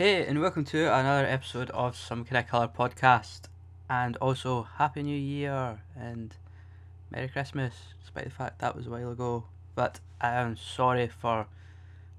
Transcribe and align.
Hey, 0.00 0.24
and 0.24 0.40
welcome 0.40 0.64
to 0.64 0.84
another 0.86 1.26
episode 1.26 1.68
of 1.72 1.94
Some 1.94 2.24
Kind 2.24 2.42
of 2.42 2.50
Killer 2.50 2.68
podcast. 2.68 3.40
And 3.90 4.16
also, 4.16 4.62
Happy 4.62 5.02
New 5.02 5.14
Year 5.14 5.82
and 5.94 6.34
Merry 7.10 7.28
Christmas, 7.28 7.74
despite 8.00 8.24
the 8.24 8.30
fact 8.30 8.60
that 8.60 8.74
was 8.74 8.86
a 8.86 8.90
while 8.90 9.10
ago. 9.10 9.44
But 9.74 10.00
I 10.18 10.36
am 10.36 10.56
sorry 10.56 11.06
for 11.08 11.40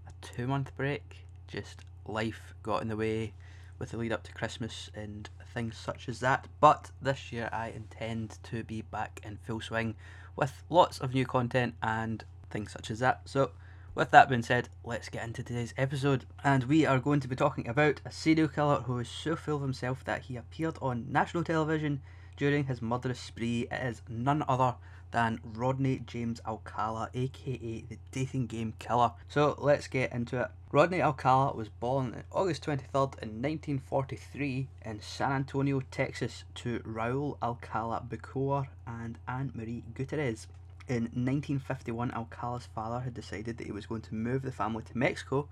a 0.08 0.12
two 0.22 0.46
month 0.46 0.78
break. 0.78 1.26
Just 1.48 1.80
life 2.06 2.54
got 2.62 2.84
in 2.84 2.88
the 2.88 2.96
way 2.96 3.34
with 3.80 3.90
the 3.90 3.98
lead 3.98 4.12
up 4.12 4.22
to 4.26 4.34
Christmas 4.34 4.92
and 4.94 5.28
things 5.52 5.76
such 5.76 6.08
as 6.08 6.20
that. 6.20 6.48
But 6.60 6.92
this 7.02 7.32
year 7.32 7.50
I 7.52 7.70
intend 7.70 8.38
to 8.44 8.64
be 8.64 8.84
back 8.84 9.22
in 9.24 9.40
full 9.42 9.60
swing 9.60 9.96
with 10.36 10.62
lots 10.70 11.00
of 11.00 11.16
new 11.16 11.26
content 11.26 11.74
and 11.82 12.24
things 12.52 12.74
such 12.74 12.92
as 12.92 13.00
that. 13.00 13.22
So, 13.26 13.54
with 13.94 14.12
that 14.12 14.30
being 14.30 14.42
said, 14.42 14.70
let's 14.84 15.10
get 15.10 15.24
into 15.24 15.44
today's 15.44 15.74
episode. 15.78 16.26
And 16.44 16.64
we 16.66 16.86
are 16.86 17.00
going 17.00 17.20
to 17.20 17.28
be 17.28 17.36
talking 17.36 17.68
about 17.68 18.02
a 18.06 18.12
serial 18.12 18.48
killer 18.48 18.82
who 18.82 19.00
is 19.00 19.10
so 19.10 19.36
full 19.36 19.58
of 19.58 19.62
himself 19.62 20.04
that 20.06 20.24
he 20.24 20.38
appeared 20.38 20.78
on 20.82 21.12
national 21.12 21.44
television 21.44 22.02
during 22.38 22.66
his 22.66 22.82
murderous 22.82 23.20
spree. 23.20 23.68
It 23.72 23.86
is 23.86 24.02
none 24.08 24.44
other 24.48 24.76
than 25.12 25.42
Rodney 25.44 26.02
James 26.06 26.40
Alcala, 26.48 27.10
aka 27.14 27.84
the 27.90 27.98
Dating 28.12 28.48
Game 28.48 28.74
Killer. 28.80 29.12
So 29.28 29.56
let's 29.60 29.88
get 29.88 30.14
into 30.14 30.40
it. 30.42 30.48
Rodney 30.72 31.02
Alcala 31.02 31.54
was 31.54 31.68
born 31.68 32.14
on 32.14 32.24
August 32.32 32.64
23rd 32.66 33.22
in 33.22 33.42
1943 33.42 34.70
in 34.86 35.02
San 35.02 35.34
Antonio, 35.34 35.82
Texas, 35.92 36.46
to 36.56 36.80
Raul 36.80 37.38
Alcala 37.44 38.06
Buquor 38.08 38.68
and 38.88 39.18
Anne 39.28 39.52
Marie 39.54 39.84
Gutierrez. 39.94 40.48
In 40.88 41.04
1951, 41.04 42.12
Alcala's 42.12 42.66
father 42.66 43.00
had 43.00 43.14
decided 43.14 43.58
that 43.58 43.66
he 43.66 43.72
was 43.72 43.86
going 43.86 44.02
to 44.02 44.16
move 44.16 44.42
the 44.42 44.52
family 44.52 44.84
to 44.84 44.98
Mexico, 44.98 45.48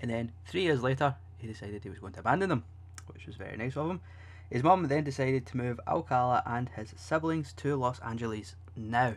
and 0.00 0.10
then 0.10 0.32
three 0.44 0.62
years 0.62 0.82
later, 0.82 1.14
he 1.38 1.46
decided 1.46 1.82
he 1.82 1.90
was 1.90 1.98
going 1.98 2.12
to 2.14 2.20
abandon 2.20 2.48
them, 2.48 2.64
which 3.06 3.26
was 3.26 3.36
very 3.36 3.56
nice 3.56 3.76
of 3.76 3.88
him. 3.88 4.00
His 4.50 4.62
mum 4.62 4.88
then 4.88 5.04
decided 5.04 5.46
to 5.46 5.56
move 5.56 5.80
Alcala 5.86 6.42
and 6.44 6.68
his 6.68 6.92
siblings 6.96 7.52
to 7.54 7.76
Los 7.76 8.00
Angeles. 8.00 8.54
Now, 8.76 9.14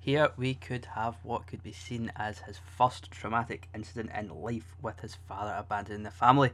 here 0.00 0.30
we 0.36 0.54
could 0.54 0.86
have 0.94 1.16
what 1.22 1.46
could 1.46 1.62
be 1.62 1.72
seen 1.72 2.10
as 2.16 2.38
his 2.38 2.58
first 2.58 3.10
traumatic 3.10 3.68
incident 3.74 4.10
in 4.16 4.30
life 4.30 4.74
with 4.80 5.00
his 5.00 5.16
father 5.16 5.54
abandoning 5.58 6.04
the 6.04 6.10
family. 6.10 6.52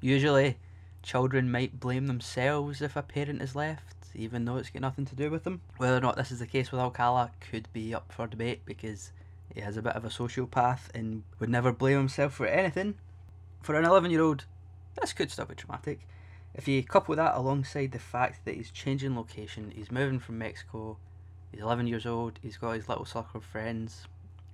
Usually, 0.00 0.56
children 1.02 1.50
might 1.50 1.80
blame 1.80 2.06
themselves 2.06 2.80
if 2.80 2.96
a 2.96 3.02
parent 3.02 3.42
is 3.42 3.54
left, 3.54 3.97
even 4.18 4.44
though 4.44 4.56
it's 4.56 4.70
got 4.70 4.82
nothing 4.82 5.04
to 5.06 5.14
do 5.14 5.30
with 5.30 5.44
them. 5.44 5.60
Whether 5.76 5.96
or 5.96 6.00
not 6.00 6.16
this 6.16 6.32
is 6.32 6.40
the 6.40 6.46
case 6.46 6.72
with 6.72 6.80
Alcala 6.80 7.30
could 7.40 7.68
be 7.72 7.94
up 7.94 8.12
for 8.12 8.26
debate 8.26 8.62
because 8.66 9.12
he 9.54 9.60
has 9.60 9.76
a 9.76 9.82
bit 9.82 9.94
of 9.94 10.04
a 10.04 10.08
sociopath 10.08 10.92
and 10.94 11.22
would 11.38 11.48
never 11.48 11.72
blame 11.72 11.98
himself 11.98 12.34
for 12.34 12.46
anything. 12.46 12.94
For 13.62 13.76
an 13.76 13.84
11 13.84 14.10
year 14.10 14.22
old, 14.22 14.44
this 15.00 15.12
could 15.12 15.30
still 15.30 15.46
be 15.46 15.54
traumatic. 15.54 16.00
If 16.54 16.66
you 16.66 16.82
couple 16.82 17.14
that 17.16 17.36
alongside 17.36 17.92
the 17.92 17.98
fact 17.98 18.44
that 18.44 18.56
he's 18.56 18.70
changing 18.70 19.16
location, 19.16 19.72
he's 19.74 19.92
moving 19.92 20.18
from 20.18 20.38
Mexico, 20.38 20.98
he's 21.52 21.60
11 21.60 21.86
years 21.86 22.04
old, 22.04 22.40
he's 22.42 22.56
got 22.56 22.72
his 22.72 22.88
little 22.88 23.04
circle 23.04 23.38
of 23.38 23.44
friends, 23.44 24.06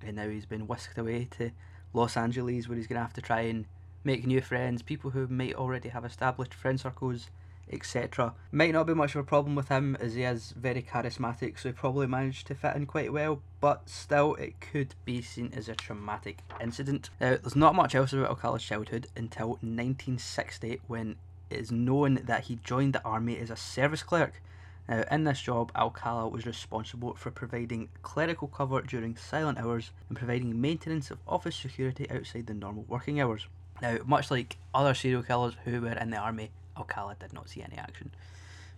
and 0.05 0.15
now 0.15 0.29
he's 0.29 0.45
been 0.45 0.67
whisked 0.67 0.97
away 0.97 1.27
to 1.37 1.51
Los 1.93 2.15
Angeles 2.15 2.67
where 2.67 2.77
he's 2.77 2.87
going 2.87 2.97
to 2.97 3.03
have 3.03 3.13
to 3.13 3.21
try 3.21 3.41
and 3.41 3.65
make 4.03 4.27
new 4.27 4.41
friends, 4.41 4.83
people 4.83 5.11
who 5.11 5.27
might 5.27 5.55
already 5.55 5.89
have 5.89 6.05
established 6.05 6.53
friend 6.53 6.79
circles, 6.79 7.31
etc. 7.71 8.33
Might 8.51 8.73
not 8.73 8.87
be 8.87 8.93
much 8.93 9.15
of 9.15 9.21
a 9.21 9.23
problem 9.23 9.55
with 9.55 9.69
him 9.69 9.95
as 9.99 10.13
he 10.15 10.23
is 10.23 10.53
very 10.57 10.81
charismatic, 10.81 11.59
so 11.59 11.69
he 11.69 11.73
probably 11.73 12.07
managed 12.07 12.47
to 12.47 12.55
fit 12.55 12.75
in 12.75 12.85
quite 12.85 13.11
well, 13.11 13.41
but 13.59 13.89
still, 13.89 14.35
it 14.35 14.59
could 14.59 14.95
be 15.05 15.21
seen 15.21 15.51
as 15.55 15.67
a 15.67 15.75
traumatic 15.75 16.39
incident. 16.61 17.09
Now, 17.19 17.37
there's 17.37 17.55
not 17.55 17.75
much 17.75 17.95
else 17.95 18.13
about 18.13 18.29
Alcala's 18.29 18.63
childhood 18.63 19.07
until 19.15 19.49
1960 19.61 20.81
when 20.87 21.15
it 21.49 21.59
is 21.59 21.71
known 21.71 22.15
that 22.25 22.45
he 22.45 22.59
joined 22.63 22.93
the 22.93 23.03
army 23.03 23.37
as 23.37 23.49
a 23.49 23.55
service 23.55 24.03
clerk. 24.03 24.41
Now, 24.87 25.03
in 25.09 25.23
this 25.23 25.41
job, 25.41 25.71
Alcala 25.75 26.27
was 26.27 26.45
responsible 26.45 27.15
for 27.15 27.31
providing 27.31 27.89
clerical 28.03 28.47
cover 28.47 28.81
during 28.81 29.15
silent 29.15 29.57
hours 29.57 29.91
and 30.09 30.17
providing 30.17 30.61
maintenance 30.61 31.09
of 31.09 31.17
office 31.27 31.55
security 31.55 32.09
outside 32.11 32.45
the 32.45 32.53
normal 32.53 32.85
working 32.87 33.19
hours. 33.19 33.47
Now, 33.81 33.97
much 34.05 34.29
like 34.29 34.57
other 34.73 34.93
serial 34.93 35.23
killers 35.23 35.55
who 35.63 35.81
were 35.81 35.93
in 35.93 36.11
the 36.11 36.17
army, 36.17 36.51
Alcala 36.77 37.15
did 37.19 37.33
not 37.33 37.49
see 37.49 37.61
any 37.61 37.77
action. 37.77 38.11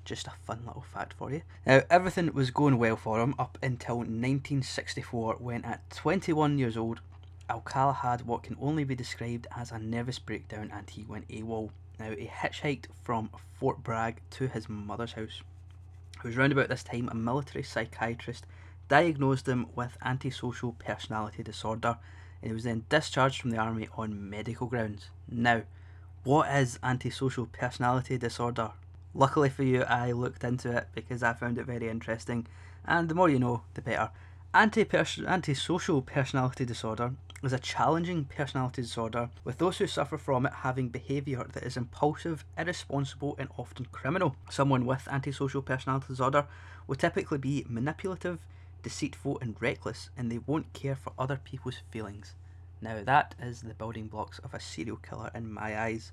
Just 0.06 0.28
a 0.28 0.34
fun 0.46 0.64
little 0.66 0.86
fact 0.94 1.14
for 1.14 1.32
you. 1.32 1.42
Now, 1.66 1.82
everything 1.90 2.34
was 2.34 2.52
going 2.52 2.78
well 2.78 2.96
for 2.96 3.20
him 3.20 3.36
up 3.38 3.58
until 3.62 3.98
1964 3.98 5.36
when, 5.40 5.66
at 5.66 5.90
21 5.92 6.58
years 6.58 6.78
old, 6.78 7.02
Alcala 7.50 7.94
had 7.94 8.26
what 8.26 8.44
can 8.44 8.58
only 8.62 8.84
be 8.84 8.96
described 8.96 9.48
as 9.56 9.72
a 9.72 9.80
nervous 9.80 10.20
breakdown 10.20 10.72
and 10.74 10.90
he 10.90 11.04
went 11.04 11.28
AWOL. 11.30 11.72
Now, 12.00 12.12
he 12.12 12.28
hitchhiked 12.28 12.86
from 13.04 13.30
Fort 13.60 13.84
Bragg 13.84 14.22
to 14.32 14.48
his 14.48 14.70
mother's 14.70 15.14
house. 15.14 15.42
It 16.18 16.24
was 16.24 16.38
round 16.38 16.52
about 16.52 16.70
this 16.70 16.84
time 16.84 17.10
a 17.10 17.16
military 17.16 17.64
psychiatrist 17.64 18.46
diagnosed 18.88 19.48
him 19.48 19.68
with 19.76 19.98
antisocial 20.04 20.74
personality 20.74 21.44
disorder 21.44 21.98
and 22.42 22.50
he 22.50 22.54
was 22.54 22.64
then 22.64 22.86
discharged 22.90 23.42
from 23.42 23.52
the 23.52 23.58
army 23.58 23.88
on 23.98 24.30
medical 24.30 24.68
grounds. 24.68 25.10
Now, 25.30 25.64
what 26.28 26.54
is 26.54 26.78
antisocial 26.84 27.46
personality 27.46 28.18
disorder? 28.18 28.72
Luckily 29.14 29.48
for 29.48 29.64
you, 29.64 29.84
I 29.84 30.12
looked 30.12 30.44
into 30.44 30.76
it 30.76 30.90
because 30.94 31.24
I 31.24 31.32
found 31.32 31.58
it 31.58 31.66
very 31.66 31.88
interesting, 31.88 32.48
and 32.84 33.08
the 33.08 33.16
more 33.16 33.30
you 33.30 33.40
know, 33.40 33.62
the 33.76 33.82
better. 33.82 34.10
Antisocial 34.54 36.02
personality 36.02 36.66
disorder 36.66 37.14
is 37.44 37.54
a 37.54 37.60
challenging 37.60 38.26
personality 38.26 38.82
disorder 38.82 39.30
with 39.46 39.58
those 39.58 39.78
who 39.78 39.88
suffer 39.88 40.18
from 40.18 40.46
it 40.46 40.52
having 40.52 40.90
behaviour 40.90 41.48
that 41.54 41.64
is 41.64 41.78
impulsive, 41.78 42.44
irresponsible, 42.58 43.38
and 43.40 43.48
often 43.58 43.86
criminal. 43.94 44.36
Someone 44.50 44.86
with 44.86 45.08
antisocial 45.10 45.62
personality 45.62 46.08
disorder 46.10 46.46
will 46.88 46.98
typically 46.98 47.38
be 47.38 47.66
manipulative, 47.70 48.40
deceitful, 48.84 49.40
and 49.40 49.56
reckless, 49.62 50.10
and 50.18 50.30
they 50.30 50.40
won't 50.40 50.74
care 50.74 50.98
for 50.98 51.14
other 51.18 51.40
people's 51.42 51.80
feelings. 51.90 52.36
Now, 52.82 53.02
that 53.04 53.36
is 53.42 53.62
the 53.62 53.74
building 53.74 54.08
blocks 54.08 54.40
of 54.40 54.54
a 54.54 54.60
serial 54.60 54.98
killer 54.98 55.32
in 55.34 55.52
my 55.52 55.80
eyes. 55.80 56.12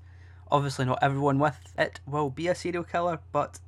Obviously, 0.51 0.85
not 0.85 1.03
everyone 1.03 1.39
with 1.39 1.59
it 1.79 2.01
will 2.07 2.31
be 2.31 2.49
a 2.49 2.55
serial 2.55 2.85
killer, 2.85 3.21
but 3.33 3.61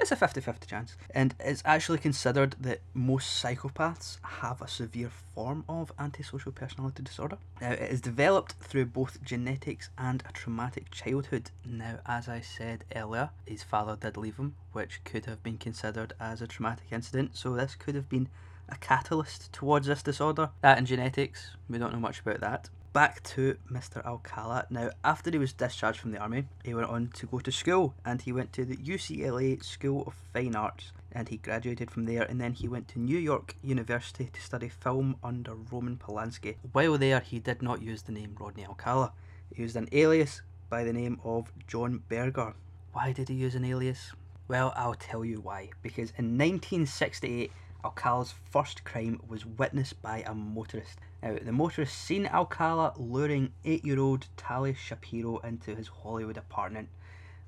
it's 0.00 0.12
a 0.12 0.16
50 0.16 0.40
50 0.40 0.66
chance. 0.66 0.96
And 1.10 1.34
it's 1.40 1.62
actually 1.64 1.98
considered 1.98 2.54
that 2.60 2.80
most 2.94 3.42
psychopaths 3.42 4.18
have 4.22 4.62
a 4.62 4.68
severe 4.68 5.10
form 5.34 5.64
of 5.68 5.92
antisocial 5.98 6.52
personality 6.52 7.02
disorder. 7.02 7.38
Now, 7.60 7.72
it 7.72 7.90
is 7.90 8.00
developed 8.00 8.52
through 8.60 8.86
both 8.86 9.22
genetics 9.24 9.90
and 9.98 10.22
a 10.28 10.32
traumatic 10.32 10.92
childhood. 10.92 11.50
Now, 11.64 11.98
as 12.06 12.28
I 12.28 12.40
said 12.40 12.84
earlier, 12.94 13.30
his 13.44 13.64
father 13.64 13.96
did 14.00 14.16
leave 14.16 14.36
him, 14.36 14.54
which 14.72 15.02
could 15.04 15.26
have 15.26 15.42
been 15.42 15.58
considered 15.58 16.12
as 16.20 16.40
a 16.40 16.46
traumatic 16.46 16.86
incident, 16.92 17.36
so 17.36 17.54
this 17.54 17.74
could 17.74 17.96
have 17.96 18.08
been 18.08 18.28
a 18.68 18.76
catalyst 18.76 19.52
towards 19.52 19.86
this 19.86 20.02
disorder. 20.02 20.50
That 20.62 20.78
and 20.78 20.86
genetics, 20.86 21.50
we 21.68 21.78
don't 21.78 21.92
know 21.92 22.00
much 22.00 22.20
about 22.20 22.40
that. 22.40 22.68
Back 22.92 23.22
to 23.34 23.56
Mr. 23.70 24.04
Alcala. 24.04 24.66
Now, 24.70 24.90
after 25.04 25.30
he 25.30 25.38
was 25.38 25.52
discharged 25.52 26.00
from 26.00 26.12
the 26.12 26.18
army, 26.18 26.46
he 26.64 26.74
went 26.74 26.88
on 26.88 27.08
to 27.14 27.26
go 27.26 27.38
to 27.38 27.52
school 27.52 27.94
and 28.04 28.20
he 28.20 28.32
went 28.32 28.52
to 28.54 28.64
the 28.64 28.76
UCLA 28.76 29.62
School 29.62 30.04
of 30.06 30.14
Fine 30.32 30.56
Arts 30.56 30.92
and 31.12 31.28
he 31.28 31.36
graduated 31.36 31.90
from 31.90 32.06
there 32.06 32.22
and 32.22 32.40
then 32.40 32.52
he 32.54 32.68
went 32.68 32.88
to 32.88 32.98
New 32.98 33.18
York 33.18 33.54
University 33.62 34.30
to 34.32 34.40
study 34.40 34.68
film 34.68 35.16
under 35.22 35.54
Roman 35.54 35.96
Polanski. 35.96 36.56
While 36.72 36.98
there, 36.98 37.20
he 37.20 37.38
did 37.38 37.62
not 37.62 37.82
use 37.82 38.02
the 38.02 38.12
name 38.12 38.34
Rodney 38.38 38.64
Alcala. 38.64 39.12
He 39.54 39.62
used 39.62 39.76
an 39.76 39.88
alias 39.92 40.42
by 40.68 40.84
the 40.84 40.92
name 40.92 41.20
of 41.24 41.52
John 41.66 42.02
Berger. 42.08 42.54
Why 42.92 43.12
did 43.12 43.28
he 43.28 43.34
use 43.34 43.54
an 43.54 43.64
alias? 43.64 44.12
Well, 44.48 44.72
I'll 44.76 44.94
tell 44.94 45.24
you 45.24 45.40
why. 45.40 45.70
Because 45.82 46.10
in 46.16 46.38
1968, 46.38 47.52
Alcala's 47.84 48.34
first 48.50 48.84
crime 48.84 49.20
was 49.28 49.46
witnessed 49.46 50.02
by 50.02 50.24
a 50.26 50.34
motorist. 50.34 50.98
Now, 51.22 51.36
the 51.40 51.52
motorist 51.52 51.96
seen 51.96 52.26
Alcala 52.26 52.92
luring 52.96 53.52
eight 53.64 53.84
year 53.84 54.00
old 54.00 54.26
Tali 54.36 54.74
Shapiro 54.74 55.38
into 55.38 55.74
his 55.76 55.88
Hollywood 55.88 56.36
apartment. 56.36 56.88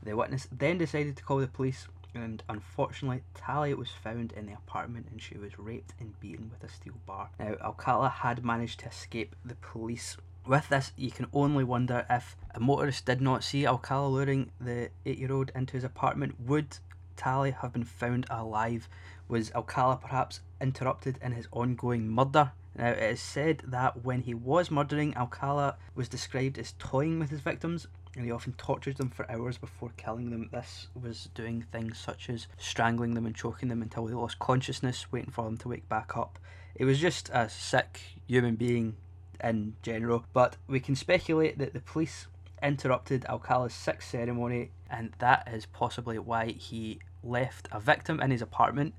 The 0.03 0.17
witness 0.17 0.49
then 0.53 0.79
decided 0.79 1.17
to 1.17 1.25
call 1.25 1.39
the 1.39 1.47
police, 1.47 1.89
and 2.15 2.43
unfortunately, 2.49 3.23
Tali 3.35 3.75
was 3.75 3.91
found 3.91 4.33
in 4.33 4.47
the 4.47 4.53
apartment 4.53 5.09
and 5.11 5.21
she 5.21 5.37
was 5.37 5.59
raped 5.59 5.95
and 5.99 6.19
beaten 6.21 6.51
with 6.51 6.69
a 6.69 6.73
steel 6.73 6.95
bar. 7.07 7.31
Now, 7.39 7.57
Alcala 7.63 8.09
had 8.09 8.45
managed 8.45 8.81
to 8.81 8.89
escape 8.89 9.35
the 9.45 9.57
police. 9.57 10.17
With 10.47 10.69
this, 10.69 10.93
you 10.97 11.11
can 11.11 11.27
only 11.33 11.65
wonder 11.65 12.07
if 12.09 12.37
a 12.55 12.61
motorist 12.61 13.05
did 13.05 13.21
not 13.21 13.45
see 13.45 13.67
Alcala 13.67 14.09
luring 14.09 14.51
the 14.61 14.91
eight 15.05 15.19
year 15.19 15.33
old 15.33 15.51
into 15.55 15.75
his 15.75 15.85
apartment, 15.85 16.41
would 16.41 16.79
Have 17.23 17.75
been 17.75 17.85
found 17.85 18.25
alive? 18.31 18.89
Was 19.29 19.53
Alcala 19.53 19.99
perhaps 19.99 20.41
interrupted 20.59 21.19
in 21.21 21.33
his 21.33 21.49
ongoing 21.53 22.09
murder? 22.09 22.53
Now, 22.75 22.93
it 22.93 23.03
is 23.03 23.21
said 23.21 23.63
that 23.67 24.05
when 24.05 24.23
he 24.23 24.33
was 24.33 24.71
murdering, 24.71 25.15
Alcala 25.15 25.77
was 25.95 26.09
described 26.09 26.59
as 26.59 26.75
toying 26.79 27.19
with 27.19 27.29
his 27.29 27.41
victims 27.41 27.87
and 28.17 28.25
he 28.25 28.31
often 28.31 28.55
tortured 28.55 28.97
them 28.97 29.11
for 29.11 29.31
hours 29.31 29.59
before 29.59 29.91
killing 29.99 30.31
them. 30.31 30.49
This 30.51 30.89
was 31.01 31.29
doing 31.35 31.67
things 31.71 31.99
such 31.99 32.31
as 32.31 32.47
strangling 32.57 33.13
them 33.15 33.27
and 33.27 33.37
choking 33.37 33.69
them 33.69 33.83
until 33.83 34.07
they 34.07 34.15
lost 34.15 34.39
consciousness, 34.39 35.13
waiting 35.13 35.31
for 35.31 35.45
them 35.45 35.59
to 35.59 35.69
wake 35.69 35.89
back 35.91 36.17
up. 36.17 36.39
It 36.75 36.87
was 36.87 36.99
just 36.99 37.29
a 37.35 37.51
sick 37.51 38.01
human 38.27 38.57
being 38.57 38.97
in 39.45 39.77
general, 39.83 40.25
but 40.33 40.57
we 40.67 40.81
can 40.81 40.97
speculate 40.97 41.59
that 41.59 41.75
the 41.75 41.81
police 41.81 42.29
interrupted 42.63 43.25
Alcala's 43.27 43.75
sixth 43.75 44.11
ceremony, 44.11 44.71
and 44.89 45.13
that 45.19 45.49
is 45.53 45.67
possibly 45.67 46.19
why 46.19 46.47
he 46.47 46.99
left 47.23 47.69
a 47.73 47.81
victim 47.81 48.21
in 48.21 48.31
his 48.31 48.43
apartment 48.43 48.95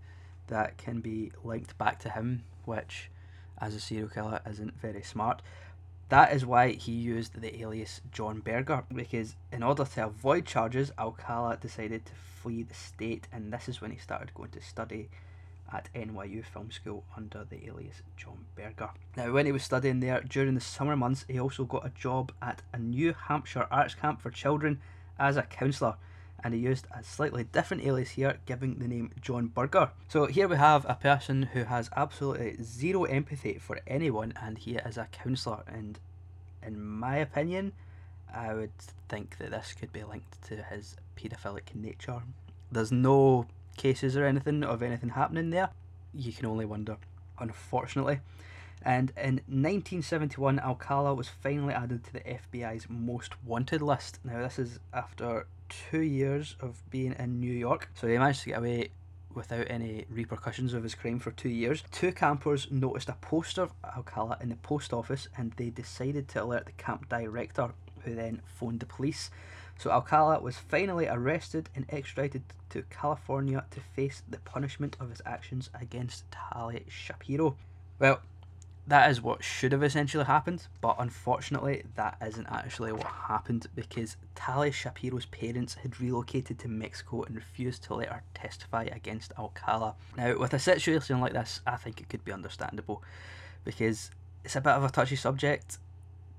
that 0.47 0.77
can 0.77 0.99
be 0.99 1.31
linked 1.43 1.77
back 1.77 1.99
to 1.99 2.09
him, 2.09 2.43
which, 2.65 3.09
as 3.59 3.75
a 3.75 3.79
serial 3.79 4.09
killer, 4.09 4.41
isn't 4.49 4.79
very 4.79 5.01
smart. 5.01 5.41
That 6.09 6.33
is 6.33 6.45
why 6.45 6.73
he 6.73 6.91
used 6.91 7.39
the 7.39 7.61
alias 7.61 8.01
John 8.11 8.41
Berger, 8.41 8.83
because 8.93 9.35
in 9.51 9.63
order 9.63 9.85
to 9.85 10.05
avoid 10.05 10.45
charges, 10.45 10.91
Alcala 10.99 11.57
decided 11.57 12.05
to 12.05 12.11
flee 12.41 12.63
the 12.63 12.73
state, 12.73 13.27
and 13.31 13.53
this 13.53 13.69
is 13.69 13.79
when 13.79 13.91
he 13.91 13.97
started 13.97 14.33
going 14.33 14.51
to 14.51 14.61
study 14.61 15.09
at 15.73 15.89
NYU 15.95 16.43
Film 16.43 16.69
School 16.69 17.05
under 17.15 17.45
the 17.49 17.65
alias 17.65 18.01
John 18.17 18.45
Berger. 18.55 18.89
Now, 19.15 19.31
when 19.31 19.45
he 19.45 19.53
was 19.53 19.63
studying 19.63 20.01
there 20.01 20.21
during 20.21 20.53
the 20.55 20.59
summer 20.59 20.97
months, 20.97 21.25
he 21.29 21.39
also 21.39 21.63
got 21.63 21.85
a 21.85 21.91
job 21.91 22.33
at 22.41 22.61
a 22.73 22.77
New 22.77 23.13
Hampshire 23.13 23.67
arts 23.71 23.95
camp 23.95 24.21
for 24.21 24.31
children 24.31 24.81
as 25.17 25.37
a 25.37 25.43
counsellor 25.43 25.95
and 26.43 26.53
he 26.53 26.59
used 26.59 26.87
a 26.95 27.03
slightly 27.03 27.43
different 27.43 27.83
alias 27.83 28.11
here, 28.11 28.37
giving 28.45 28.79
the 28.79 28.87
name 28.87 29.11
John 29.21 29.47
Burger. 29.47 29.91
So 30.07 30.25
here 30.25 30.47
we 30.47 30.57
have 30.57 30.85
a 30.87 30.95
person 30.95 31.43
who 31.43 31.63
has 31.63 31.89
absolutely 31.95 32.57
zero 32.63 33.03
empathy 33.03 33.59
for 33.59 33.79
anyone, 33.87 34.33
and 34.41 34.57
he 34.57 34.75
is 34.75 34.97
a 34.97 35.07
counsellor. 35.11 35.63
And 35.67 35.99
in 36.65 36.81
my 36.81 37.17
opinion, 37.17 37.73
I 38.33 38.53
would 38.53 38.77
think 39.09 39.37
that 39.37 39.51
this 39.51 39.73
could 39.77 39.91
be 39.91 40.03
linked 40.03 40.41
to 40.47 40.63
his 40.63 40.95
paedophilic 41.17 41.75
nature. 41.75 42.21
There's 42.71 42.91
no 42.91 43.47
cases 43.77 44.15
or 44.15 44.25
anything 44.25 44.63
of 44.63 44.81
anything 44.81 45.09
happening 45.09 45.49
there. 45.49 45.69
You 46.13 46.31
can 46.31 46.45
only 46.45 46.65
wonder, 46.65 46.97
unfortunately. 47.39 48.19
And 48.83 49.11
in 49.15 49.41
1971, 49.45 50.59
Alcala 50.59 51.13
was 51.13 51.29
finally 51.29 51.73
added 51.73 52.03
to 52.05 52.13
the 52.13 52.21
FBI's 52.21 52.87
most 52.89 53.43
wanted 53.43 53.81
list. 53.81 54.19
Now, 54.23 54.41
this 54.41 54.57
is 54.57 54.79
after 54.93 55.45
two 55.89 56.01
years 56.01 56.55
of 56.59 56.81
being 56.89 57.15
in 57.17 57.39
New 57.39 57.53
York, 57.53 57.89
so 57.95 58.07
he 58.07 58.17
managed 58.17 58.43
to 58.43 58.49
get 58.49 58.59
away 58.59 58.89
without 59.33 59.67
any 59.69 60.05
repercussions 60.09 60.73
of 60.73 60.83
his 60.83 60.95
crime 60.95 61.19
for 61.19 61.31
two 61.31 61.49
years. 61.49 61.83
Two 61.91 62.11
campers 62.11 62.67
noticed 62.69 63.09
a 63.09 63.17
poster 63.21 63.63
of 63.63 63.73
Alcala 63.83 64.37
in 64.41 64.49
the 64.49 64.55
post 64.57 64.93
office 64.93 65.27
and 65.37 65.53
they 65.53 65.69
decided 65.69 66.27
to 66.29 66.43
alert 66.43 66.65
the 66.65 66.71
camp 66.73 67.07
director, 67.09 67.71
who 68.03 68.15
then 68.15 68.41
phoned 68.45 68.79
the 68.79 68.85
police. 68.85 69.31
So 69.77 69.89
Alcala 69.89 70.39
was 70.41 70.57
finally 70.57 71.07
arrested 71.07 71.69
and 71.75 71.85
extradited 71.89 72.43
to 72.69 72.83
California 72.83 73.65
to 73.71 73.79
face 73.79 74.21
the 74.29 74.39
punishment 74.39 74.97
of 74.99 75.09
his 75.09 75.21
actions 75.25 75.69
against 75.79 76.25
Tali 76.31 76.85
Shapiro. 76.87 77.55
Well, 77.99 78.19
that 78.87 79.11
is 79.11 79.21
what 79.21 79.43
should 79.43 79.71
have 79.71 79.83
essentially 79.83 80.25
happened, 80.25 80.67
but 80.81 80.95
unfortunately, 80.99 81.83
that 81.95 82.17
isn't 82.25 82.47
actually 82.47 82.91
what 82.91 83.05
happened 83.05 83.67
because 83.75 84.17
Tali 84.35 84.71
Shapiro's 84.71 85.27
parents 85.27 85.75
had 85.75 86.01
relocated 86.01 86.57
to 86.59 86.67
Mexico 86.67 87.23
and 87.23 87.35
refused 87.35 87.83
to 87.83 87.93
let 87.93 88.09
her 88.09 88.23
testify 88.33 88.83
against 88.91 89.33
Alcala. 89.37 89.95
Now, 90.17 90.37
with 90.37 90.53
a 90.53 90.59
situation 90.59 91.19
like 91.21 91.33
this, 91.33 91.61
I 91.65 91.75
think 91.75 92.01
it 92.01 92.09
could 92.09 92.25
be 92.25 92.31
understandable 92.31 93.03
because 93.63 94.09
it's 94.43 94.55
a 94.55 94.61
bit 94.61 94.73
of 94.73 94.83
a 94.83 94.89
touchy 94.89 95.15
subject. 95.15 95.77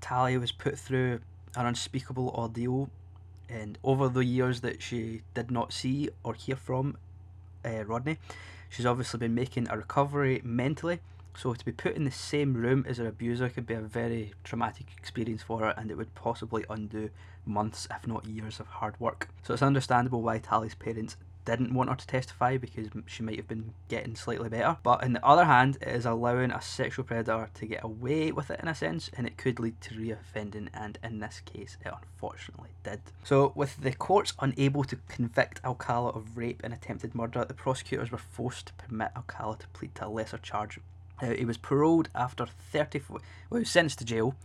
Tali 0.01 0.37
was 0.37 0.51
put 0.51 0.77
through 0.77 1.21
an 1.55 1.65
unspeakable 1.65 2.29
ordeal, 2.29 2.89
and 3.47 3.77
over 3.83 4.09
the 4.09 4.25
years 4.25 4.61
that 4.61 4.81
she 4.81 5.21
did 5.33 5.49
not 5.49 5.71
see 5.71 6.09
or 6.23 6.33
hear 6.33 6.57
from 6.57 6.97
uh, 7.63 7.85
Rodney, 7.85 8.17
she's 8.69 8.85
obviously 8.85 9.19
been 9.19 9.33
making 9.33 9.69
a 9.69 9.77
recovery 9.77 10.41
mentally 10.43 10.99
so 11.35 11.53
to 11.53 11.65
be 11.65 11.71
put 11.71 11.95
in 11.95 12.03
the 12.03 12.11
same 12.11 12.53
room 12.53 12.85
as 12.87 12.97
her 12.97 13.07
abuser 13.07 13.49
could 13.49 13.65
be 13.65 13.73
a 13.73 13.81
very 13.81 14.33
traumatic 14.43 14.87
experience 14.97 15.41
for 15.41 15.59
her 15.59 15.73
and 15.77 15.91
it 15.91 15.97
would 15.97 16.13
possibly 16.15 16.63
undo 16.69 17.09
months, 17.45 17.87
if 17.91 18.07
not 18.07 18.25
years, 18.25 18.59
of 18.59 18.67
hard 18.67 18.99
work. 18.99 19.29
So 19.43 19.53
it's 19.53 19.63
understandable 19.63 20.21
why 20.21 20.37
Tali's 20.37 20.75
parents 20.75 21.17
didn't 21.45 21.73
want 21.73 21.89
her 21.89 21.95
to 21.95 22.07
testify 22.07 22.57
because 22.57 22.87
she 23.05 23.23
might 23.23 23.37
have 23.37 23.47
been 23.47 23.73
getting 23.89 24.15
slightly 24.15 24.49
better. 24.49 24.77
But 24.83 25.03
on 25.03 25.13
the 25.13 25.25
other 25.25 25.45
hand, 25.45 25.77
it 25.81 25.89
is 25.89 26.05
allowing 26.05 26.51
a 26.51 26.61
sexual 26.61 27.05
predator 27.05 27.49
to 27.53 27.65
get 27.65 27.83
away 27.83 28.31
with 28.31 28.49
it 28.49 28.59
in 28.61 28.67
a 28.67 28.75
sense, 28.75 29.09
and 29.15 29.27
it 29.27 29.37
could 29.37 29.59
lead 29.59 29.79
to 29.81 29.95
reoffending, 29.95 30.69
and 30.73 30.97
in 31.03 31.19
this 31.19 31.41
case, 31.45 31.77
it 31.85 31.91
unfortunately 31.91 32.69
did. 32.83 33.01
So, 33.23 33.51
with 33.55 33.81
the 33.81 33.93
courts 33.93 34.33
unable 34.39 34.83
to 34.85 34.97
convict 35.07 35.61
Alcala 35.63 36.09
of 36.09 36.37
rape 36.37 36.61
and 36.63 36.73
attempted 36.73 37.13
murder, 37.13 37.45
the 37.45 37.53
prosecutors 37.53 38.11
were 38.11 38.17
forced 38.17 38.67
to 38.67 38.73
permit 38.73 39.11
Alcala 39.15 39.57
to 39.57 39.67
plead 39.69 39.95
to 39.95 40.07
a 40.07 40.09
lesser 40.09 40.37
charge 40.37 40.79
he 41.31 41.45
was 41.45 41.57
paroled 41.57 42.09
after 42.13 42.45
34. 42.45 43.19
Well, 43.49 43.57
he 43.57 43.61
was 43.61 43.69
sentenced 43.69 43.99
to 43.99 44.05
jail, 44.05 44.35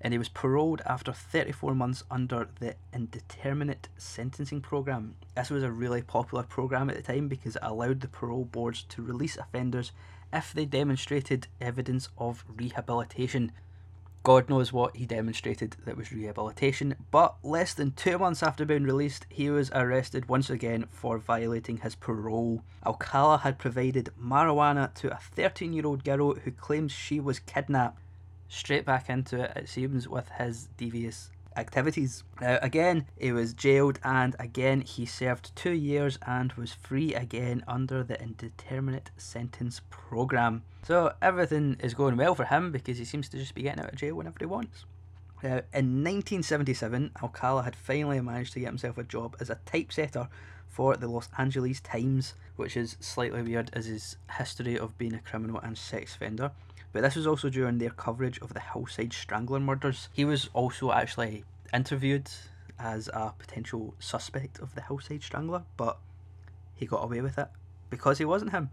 and 0.00 0.12
he 0.12 0.18
was 0.18 0.28
paroled 0.28 0.82
after 0.86 1.12
34 1.12 1.74
months 1.74 2.04
under 2.10 2.48
the 2.60 2.74
indeterminate 2.92 3.88
sentencing 3.96 4.60
program. 4.60 5.14
This 5.34 5.50
was 5.50 5.62
a 5.62 5.70
really 5.70 6.02
popular 6.02 6.44
program 6.44 6.90
at 6.90 6.96
the 6.96 7.02
time 7.02 7.28
because 7.28 7.56
it 7.56 7.62
allowed 7.62 8.00
the 8.00 8.08
parole 8.08 8.44
boards 8.44 8.82
to 8.90 9.02
release 9.02 9.36
offenders 9.36 9.92
if 10.32 10.52
they 10.52 10.64
demonstrated 10.64 11.48
evidence 11.60 12.08
of 12.18 12.44
rehabilitation. 12.56 13.52
God 14.22 14.48
knows 14.48 14.72
what 14.72 14.96
he 14.96 15.06
demonstrated 15.06 15.76
that 15.84 15.96
was 15.96 16.12
rehabilitation, 16.12 16.96
but 17.10 17.36
less 17.42 17.72
than 17.72 17.92
two 17.92 18.18
months 18.18 18.42
after 18.42 18.64
being 18.64 18.84
released, 18.84 19.26
he 19.30 19.48
was 19.48 19.70
arrested 19.70 20.28
once 20.28 20.50
again 20.50 20.86
for 20.90 21.18
violating 21.18 21.78
his 21.78 21.94
parole. 21.94 22.62
Alcala 22.84 23.38
had 23.38 23.58
provided 23.58 24.10
marijuana 24.22 24.92
to 24.94 25.12
a 25.12 25.18
13 25.18 25.72
year 25.72 25.86
old 25.86 26.04
girl 26.04 26.34
who 26.34 26.50
claims 26.50 26.92
she 26.92 27.20
was 27.20 27.38
kidnapped. 27.38 28.02
Straight 28.48 28.84
back 28.84 29.08
into 29.08 29.44
it, 29.44 29.52
it 29.56 29.68
seems, 29.68 30.08
with 30.08 30.28
his 30.38 30.68
devious 30.76 31.30
activities. 31.58 32.24
Now, 32.40 32.58
again, 32.62 33.06
he 33.18 33.32
was 33.32 33.52
jailed 33.52 33.98
and 34.04 34.34
again 34.38 34.80
he 34.80 35.04
served 35.04 35.54
two 35.56 35.72
years 35.72 36.18
and 36.26 36.52
was 36.54 36.72
free 36.72 37.14
again 37.14 37.64
under 37.66 38.02
the 38.02 38.20
indeterminate 38.22 39.10
sentence 39.16 39.80
program. 39.90 40.62
So 40.84 41.12
everything 41.20 41.76
is 41.80 41.94
going 41.94 42.16
well 42.16 42.34
for 42.34 42.44
him 42.44 42.72
because 42.72 42.98
he 42.98 43.04
seems 43.04 43.28
to 43.30 43.38
just 43.38 43.54
be 43.54 43.62
getting 43.62 43.84
out 43.84 43.92
of 43.92 43.98
jail 43.98 44.14
whenever 44.14 44.36
he 44.38 44.46
wants. 44.46 44.84
Now, 45.42 45.60
in 45.72 46.02
1977, 46.02 47.12
Alcala 47.22 47.62
had 47.62 47.76
finally 47.76 48.20
managed 48.20 48.54
to 48.54 48.60
get 48.60 48.68
himself 48.68 48.98
a 48.98 49.04
job 49.04 49.36
as 49.40 49.50
a 49.50 49.58
typesetter 49.66 50.28
for 50.68 50.96
the 50.96 51.08
Los 51.08 51.28
Angeles 51.38 51.80
Times, 51.80 52.34
which 52.56 52.76
is 52.76 52.96
slightly 53.00 53.42
weird 53.42 53.70
as 53.72 53.86
his 53.86 54.16
history 54.36 54.78
of 54.78 54.98
being 54.98 55.14
a 55.14 55.20
criminal 55.20 55.60
and 55.60 55.78
sex 55.78 56.14
offender 56.14 56.50
but 56.92 57.02
this 57.02 57.16
was 57.16 57.26
also 57.26 57.48
during 57.48 57.78
their 57.78 57.90
coverage 57.90 58.38
of 58.40 58.54
the 58.54 58.60
Hillside 58.60 59.12
Strangler 59.12 59.60
murders. 59.60 60.08
He 60.12 60.24
was 60.24 60.48
also 60.54 60.92
actually 60.92 61.44
interviewed 61.72 62.30
as 62.78 63.08
a 63.08 63.34
potential 63.38 63.94
suspect 63.98 64.58
of 64.58 64.74
the 64.74 64.82
Hillside 64.82 65.22
Strangler, 65.22 65.64
but 65.76 65.98
he 66.74 66.86
got 66.86 67.04
away 67.04 67.20
with 67.20 67.38
it 67.38 67.48
because 67.90 68.18
he 68.18 68.24
wasn't 68.24 68.52
him. 68.52 68.70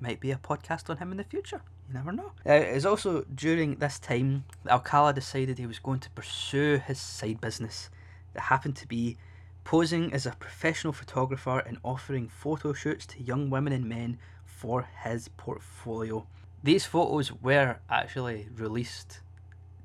Might 0.00 0.20
be 0.20 0.30
a 0.30 0.36
podcast 0.36 0.88
on 0.88 0.96
him 0.96 1.10
in 1.10 1.18
the 1.18 1.24
future. 1.24 1.60
You 1.88 1.94
never 1.94 2.12
know. 2.12 2.32
Uh, 2.46 2.52
it's 2.52 2.86
also 2.86 3.24
during 3.34 3.76
this 3.76 3.98
time 3.98 4.44
that 4.64 4.72
Alcala 4.72 5.12
decided 5.12 5.58
he 5.58 5.66
was 5.66 5.78
going 5.78 6.00
to 6.00 6.10
pursue 6.10 6.78
his 6.78 6.98
side 6.98 7.40
business 7.40 7.90
that 8.32 8.44
happened 8.44 8.76
to 8.76 8.88
be 8.88 9.18
posing 9.64 10.12
as 10.12 10.24
a 10.24 10.32
professional 10.32 10.92
photographer 10.92 11.58
and 11.58 11.78
offering 11.84 12.28
photo 12.28 12.72
shoots 12.72 13.04
to 13.06 13.22
young 13.22 13.50
women 13.50 13.72
and 13.72 13.86
men 13.86 14.18
for 14.44 14.88
his 15.04 15.28
portfolio. 15.28 16.26
These 16.62 16.84
photos 16.84 17.32
were 17.32 17.78
actually 17.88 18.48
released 18.54 19.20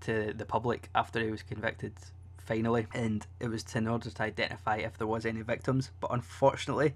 to 0.01 0.33
the 0.33 0.45
public 0.45 0.89
after 0.93 1.23
he 1.23 1.31
was 1.31 1.41
convicted 1.41 1.93
finally, 2.37 2.87
and 2.93 3.25
it 3.39 3.47
was 3.47 3.63
in 3.73 3.87
order 3.87 4.09
to 4.09 4.23
identify 4.23 4.77
if 4.77 4.97
there 4.97 5.07
was 5.07 5.25
any 5.25 5.41
victims. 5.41 5.91
But 6.01 6.11
unfortunately, 6.11 6.93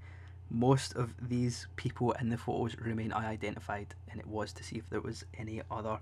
most 0.49 0.95
of 0.95 1.13
these 1.29 1.67
people 1.77 2.11
in 2.13 2.29
the 2.29 2.37
photos 2.37 2.77
remain 2.77 3.13
unidentified, 3.13 3.95
and 4.11 4.19
it 4.19 4.27
was 4.27 4.51
to 4.53 4.63
see 4.63 4.77
if 4.77 4.89
there 4.89 4.99
was 4.99 5.23
any 5.37 5.61
other 5.71 5.99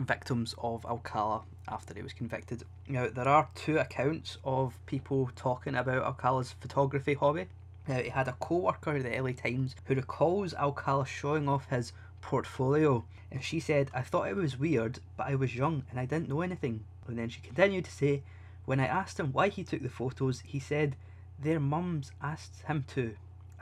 victims 0.00 0.54
of 0.58 0.84
Alcala 0.84 1.42
after 1.68 1.94
he 1.94 2.02
was 2.02 2.12
convicted. 2.12 2.64
Now, 2.88 3.08
there 3.08 3.28
are 3.28 3.48
two 3.54 3.78
accounts 3.78 4.38
of 4.42 4.84
people 4.86 5.30
talking 5.36 5.76
about 5.76 6.02
Alcala's 6.02 6.56
photography 6.60 7.14
hobby. 7.14 7.46
Now, 7.86 8.00
he 8.00 8.08
had 8.08 8.26
a 8.26 8.32
co 8.32 8.56
worker 8.56 8.96
at 8.96 9.04
the 9.04 9.20
LA 9.20 9.32
Times 9.32 9.76
who 9.84 9.94
recalls 9.94 10.54
Alcala 10.54 11.06
showing 11.06 11.48
off 11.48 11.68
his 11.68 11.92
portfolio. 12.22 13.04
And 13.30 13.42
she 13.42 13.60
said, 13.60 13.90
I 13.92 14.00
thought 14.00 14.28
it 14.28 14.36
was 14.36 14.58
weird, 14.58 15.00
but 15.16 15.26
I 15.26 15.34
was 15.34 15.54
young 15.54 15.84
and 15.90 16.00
I 16.00 16.06
didn't 16.06 16.28
know 16.28 16.40
anything. 16.40 16.84
And 17.06 17.18
then 17.18 17.28
she 17.28 17.40
continued 17.40 17.84
to 17.84 17.92
say, 17.92 18.22
When 18.64 18.80
I 18.80 18.86
asked 18.86 19.20
him 19.20 19.32
why 19.32 19.48
he 19.48 19.64
took 19.64 19.82
the 19.82 19.88
photos, 19.90 20.40
he 20.40 20.58
said, 20.58 20.96
Their 21.38 21.60
mums 21.60 22.12
asked 22.22 22.62
him 22.66 22.84
to. 22.94 23.16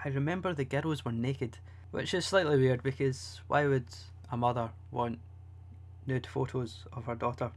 I 0.04 0.08
remember 0.08 0.52
the 0.52 0.64
girls 0.64 1.04
were 1.04 1.12
naked, 1.12 1.58
which 1.90 2.14
is 2.14 2.26
slightly 2.26 2.56
weird 2.56 2.82
because 2.82 3.40
why 3.48 3.66
would 3.66 3.86
a 4.30 4.36
mother 4.36 4.70
want 4.90 5.18
nude 6.06 6.26
photos 6.26 6.84
of 6.92 7.06
her 7.06 7.14
daughter? 7.14 7.50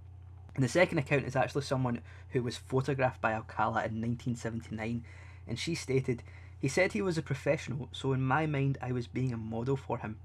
And 0.55 0.63
the 0.63 0.69
second 0.69 0.99
account 0.99 1.25
is 1.25 1.35
actually 1.35 1.63
someone 1.63 2.01
who 2.29 2.43
was 2.43 2.57
photographed 2.57 3.21
by 3.21 3.33
Alcala 3.33 3.85
in 3.85 4.01
1979, 4.01 5.03
and 5.47 5.57
she 5.57 5.73
stated, 5.73 6.21
He 6.59 6.67
said 6.67 6.93
he 6.93 7.01
was 7.01 7.17
a 7.17 7.23
professional, 7.23 7.89
so 7.91 8.13
in 8.13 8.21
my 8.21 8.45
mind 8.45 8.77
I 8.81 8.91
was 8.91 9.07
being 9.07 9.33
a 9.33 9.37
model 9.37 9.77
for 9.77 9.97
him. 9.97 10.17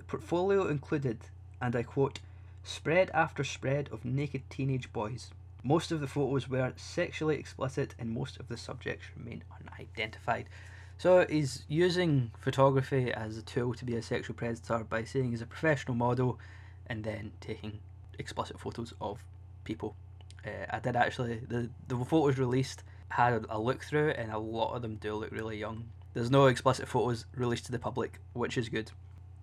The 0.00 0.06
portfolio 0.06 0.66
included, 0.66 1.18
and 1.60 1.76
I 1.76 1.82
quote, 1.82 2.20
spread 2.64 3.10
after 3.12 3.44
spread 3.44 3.90
of 3.92 4.02
naked 4.02 4.48
teenage 4.48 4.90
boys. 4.94 5.30
Most 5.62 5.92
of 5.92 6.00
the 6.00 6.06
photos 6.06 6.48
were 6.48 6.72
sexually 6.76 7.36
explicit 7.36 7.94
and 7.98 8.08
most 8.08 8.38
of 8.38 8.48
the 8.48 8.56
subjects 8.56 9.08
remain 9.14 9.44
unidentified. 9.60 10.46
So 10.96 11.26
he's 11.28 11.66
using 11.68 12.30
photography 12.38 13.12
as 13.12 13.36
a 13.36 13.42
tool 13.42 13.74
to 13.74 13.84
be 13.84 13.94
a 13.94 14.00
sexual 14.02 14.34
predator 14.34 14.86
by 14.88 15.04
saying 15.04 15.32
he's 15.32 15.42
a 15.42 15.46
professional 15.46 15.96
model 15.98 16.38
and 16.86 17.04
then 17.04 17.32
taking 17.42 17.80
explicit 18.18 18.58
photos 18.58 18.94
of 19.02 19.22
people. 19.64 19.96
Uh, 20.46 20.64
I 20.70 20.78
did 20.78 20.96
actually, 20.96 21.42
the, 21.46 21.68
the 21.88 22.02
photos 22.06 22.38
released 22.38 22.84
had 23.10 23.44
a 23.50 23.60
look 23.60 23.84
through 23.84 24.12
and 24.12 24.32
a 24.32 24.38
lot 24.38 24.74
of 24.74 24.80
them 24.80 24.94
do 24.94 25.14
look 25.14 25.30
really 25.30 25.58
young. 25.58 25.84
There's 26.14 26.30
no 26.30 26.46
explicit 26.46 26.88
photos 26.88 27.26
released 27.36 27.66
to 27.66 27.72
the 27.72 27.78
public, 27.78 28.18
which 28.32 28.56
is 28.56 28.70
good. 28.70 28.92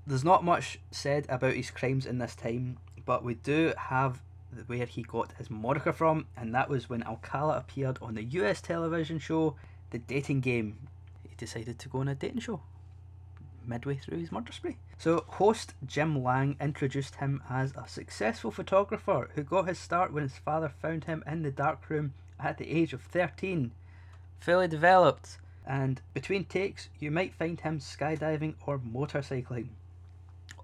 There's 0.08 0.24
not 0.24 0.42
much 0.42 0.80
said 0.90 1.26
about 1.28 1.56
his 1.56 1.70
crimes 1.70 2.06
in 2.06 2.18
this 2.18 2.34
time, 2.34 2.78
but 3.06 3.26
we 3.26 3.34
do 3.34 3.74
have 3.78 4.22
where 4.66 4.86
he 4.86 5.04
got 5.04 5.34
his 5.34 5.50
moniker 5.50 5.92
from, 5.92 6.28
and 6.38 6.56
that 6.56 6.70
was 6.70 6.90
when 6.90 7.04
Alcala 7.04 7.58
appeared 7.58 8.00
on 8.02 8.16
the 8.16 8.24
US 8.24 8.62
television 8.62 9.20
show 9.20 9.58
The 9.90 9.98
Dating 10.00 10.40
Game. 10.40 10.88
He 11.28 11.36
decided 11.36 11.78
to 11.80 11.90
go 11.90 12.00
on 12.00 12.08
a 12.08 12.16
dating 12.16 12.40
show 12.40 12.62
midway 13.66 13.98
through 13.98 14.20
his 14.20 14.32
murder 14.32 14.54
spree. 14.54 14.78
So, 14.98 15.26
host 15.28 15.74
Jim 15.86 16.24
Lange 16.24 16.56
introduced 16.62 17.16
him 17.16 17.44
as 17.50 17.74
a 17.76 17.86
successful 17.86 18.50
photographer 18.50 19.30
who 19.36 19.44
got 19.44 19.68
his 19.68 19.78
start 19.78 20.14
when 20.14 20.24
his 20.24 20.38
father 20.38 20.70
found 20.70 21.04
him 21.04 21.22
in 21.28 21.44
the 21.44 21.52
darkroom 21.52 22.14
at 22.40 22.58
the 22.58 22.72
age 22.72 22.94
of 22.94 23.02
13. 23.02 23.74
Fully 24.40 24.70
developed, 24.70 25.38
and 25.66 26.00
between 26.14 26.46
takes, 26.46 26.88
you 26.98 27.12
might 27.12 27.36
find 27.36 27.60
him 27.60 27.80
skydiving 27.80 28.54
or 28.66 28.80
motorcycling. 28.80 29.68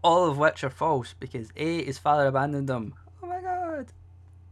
All 0.04 0.30
of 0.30 0.38
which 0.38 0.64
are 0.64 0.70
false 0.70 1.14
because 1.20 1.50
A, 1.56 1.84
his 1.84 1.98
father 1.98 2.28
abandoned 2.28 2.70
him. 2.70 2.94
Oh 3.22 3.28
my 3.28 3.40
god! 3.40 3.88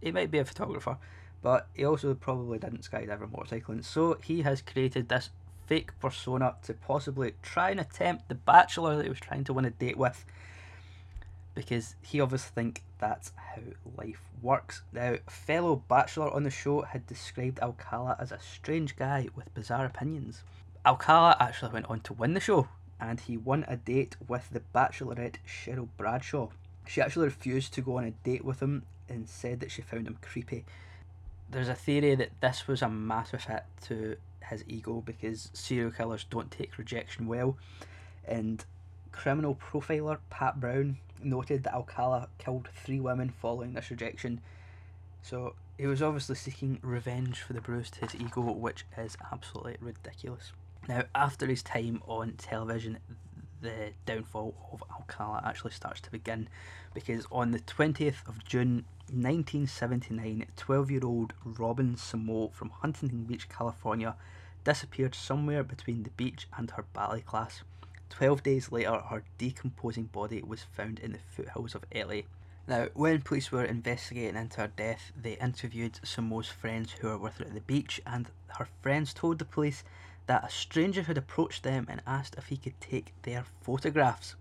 He 0.02 0.12
might 0.12 0.32
be 0.32 0.40
a 0.40 0.46
photographer, 0.46 0.98
but 1.42 1.68
he 1.74 1.86
also 1.86 2.14
probably 2.14 2.58
didn't 2.58 2.90
skydive 2.90 3.22
or 3.22 3.28
motorcycling. 3.28 3.84
So 3.84 4.18
he 4.24 4.44
has 4.44 4.62
created 4.62 5.10
this 5.10 5.30
fake 5.68 5.92
persona 6.00 6.56
to 6.64 6.74
possibly 6.74 7.34
try 7.42 7.72
and 7.72 7.80
attempt 7.80 8.30
the 8.30 8.36
bachelor 8.36 8.96
that 8.96 9.04
he 9.04 9.10
was 9.10 9.20
trying 9.20 9.44
to 9.46 9.54
win 9.54 9.66
a 9.66 9.72
date 9.72 9.98
with 9.98 10.26
because 11.54 11.96
he 12.02 12.22
obviously 12.22 12.52
think 12.56 12.84
that's 13.00 13.32
how 13.36 13.62
life 13.98 14.22
works. 14.42 14.84
Now, 14.94 15.16
fellow 15.28 15.76
bachelor 15.88 16.34
on 16.34 16.44
the 16.44 16.50
show 16.50 16.82
had 16.82 17.08
described 17.08 17.60
Alcala 17.60 18.16
as 18.20 18.32
a 18.32 18.40
strange 18.40 18.96
guy 18.96 19.28
with 19.36 19.54
bizarre 19.54 19.86
opinions. 19.86 20.44
Alcala 20.86 21.36
actually 21.40 21.74
went 21.74 21.90
on 21.90 22.00
to 22.02 22.14
win 22.14 22.34
the 22.34 22.40
show, 22.40 22.68
and 23.02 23.20
he 23.20 23.36
won 23.36 23.66
a 23.68 23.76
date 23.76 24.16
with 24.28 24.48
the 24.52 24.62
bachelorette 24.74 25.38
Cheryl 25.46 25.90
Bradshaw. 25.98 26.50
She 26.88 27.02
actually 27.02 27.26
refused 27.26 27.74
to 27.74 27.82
go 27.82 27.98
on 27.98 28.06
a 28.06 28.12
date 28.12 28.46
with 28.46 28.62
him 28.62 28.84
and 29.10 29.28
said 29.28 29.60
that 29.60 29.72
she 29.72 29.82
found 29.82 30.08
him 30.08 30.20
creepy. 30.22 30.66
There's 31.50 31.68
a 31.68 31.76
theory 31.76 32.16
that 32.16 32.40
this 32.40 32.68
was 32.68 32.82
a 32.82 32.90
massive 32.90 33.46
hit 33.46 33.64
to 33.88 34.16
his 34.50 34.64
ego 34.68 35.02
because 35.04 35.50
serial 35.54 35.92
killers 35.92 36.26
don't 36.30 36.52
take 36.52 36.78
rejection 36.78 37.28
well, 37.28 37.58
and 38.26 38.64
criminal 39.12 39.56
profiler 39.56 40.20
Pat 40.30 40.60
Brown 40.60 40.98
noted 41.24 41.64
that 41.64 41.74
Alcala 41.74 42.30
killed 42.38 42.70
three 42.74 43.00
women 43.00 43.30
following 43.30 43.74
this 43.74 43.90
rejection. 43.90 44.42
So 45.24 45.56
he 45.78 45.88
was 45.88 46.02
obviously 46.02 46.36
seeking 46.36 46.80
revenge 46.82 47.42
for 47.42 47.54
the 47.54 47.62
bruise 47.62 47.90
to 47.92 48.02
his 48.02 48.16
ego, 48.16 48.42
which 48.42 48.86
is 48.98 49.18
absolutely 49.32 49.78
ridiculous. 49.82 50.52
Now, 50.88 51.04
after 51.14 51.48
his 51.48 51.62
time 51.64 52.02
on 52.08 52.34
television, 52.38 52.98
the 53.62 53.92
downfall 54.06 54.56
of 54.74 54.84
Alcala 54.92 55.42
actually 55.46 55.72
starts 55.72 56.02
to 56.02 56.12
begin 56.12 56.50
because 56.94 57.28
on 57.32 57.52
the 57.52 57.60
20th 57.60 58.28
of 58.28 58.44
June 58.44 58.86
1979, 59.12 60.48
12 60.56 60.92
year 60.92 61.02
old 61.04 61.34
Robin 61.46 61.96
Samsoe 61.96 62.52
from 62.54 62.70
Huntington 62.70 63.26
Beach, 63.26 63.48
California, 63.48 64.16
disappeared 64.64 65.14
somewhere 65.14 65.64
between 65.64 66.04
the 66.04 66.10
beach 66.12 66.48
and 66.58 66.72
her 66.72 66.86
ballet 66.94 67.22
class. 67.22 67.64
Twelve 68.10 68.44
days 68.44 68.72
later, 68.72 69.00
her 69.10 69.24
decomposing 69.38 70.06
body 70.06 70.42
was 70.42 70.64
found 70.64 71.00
in 71.00 71.14
the 71.14 71.20
foothills 71.20 71.76
of 71.76 71.86
LA. 71.96 72.22
Now, 72.68 72.88
when 72.94 73.22
police 73.22 73.52
were 73.52 73.64
investigating 73.64 74.36
into 74.36 74.62
her 74.62 74.68
death, 74.68 75.12
they 75.20 75.34
interviewed 75.34 76.00
Samsoe's 76.04 76.50
friends 76.50 76.92
who 76.94 77.08
were 77.08 77.18
with 77.18 77.38
her 77.38 77.46
at 77.46 77.54
the 77.54 77.62
beach, 77.62 78.02
and 78.06 78.30
her 78.58 78.68
friends 78.82 79.14
told 79.14 79.40
the 79.40 79.46
police 79.46 79.84
that 80.32 80.46
a 80.46 80.50
stranger 80.50 81.02
had 81.02 81.18
approached 81.18 81.64
them 81.64 81.86
and 81.90 82.02
asked 82.08 82.36
if 82.38 82.46
he 82.46 82.56
could 82.56 82.80
take 82.80 83.12
their 83.24 83.44
photographs. 83.60 84.36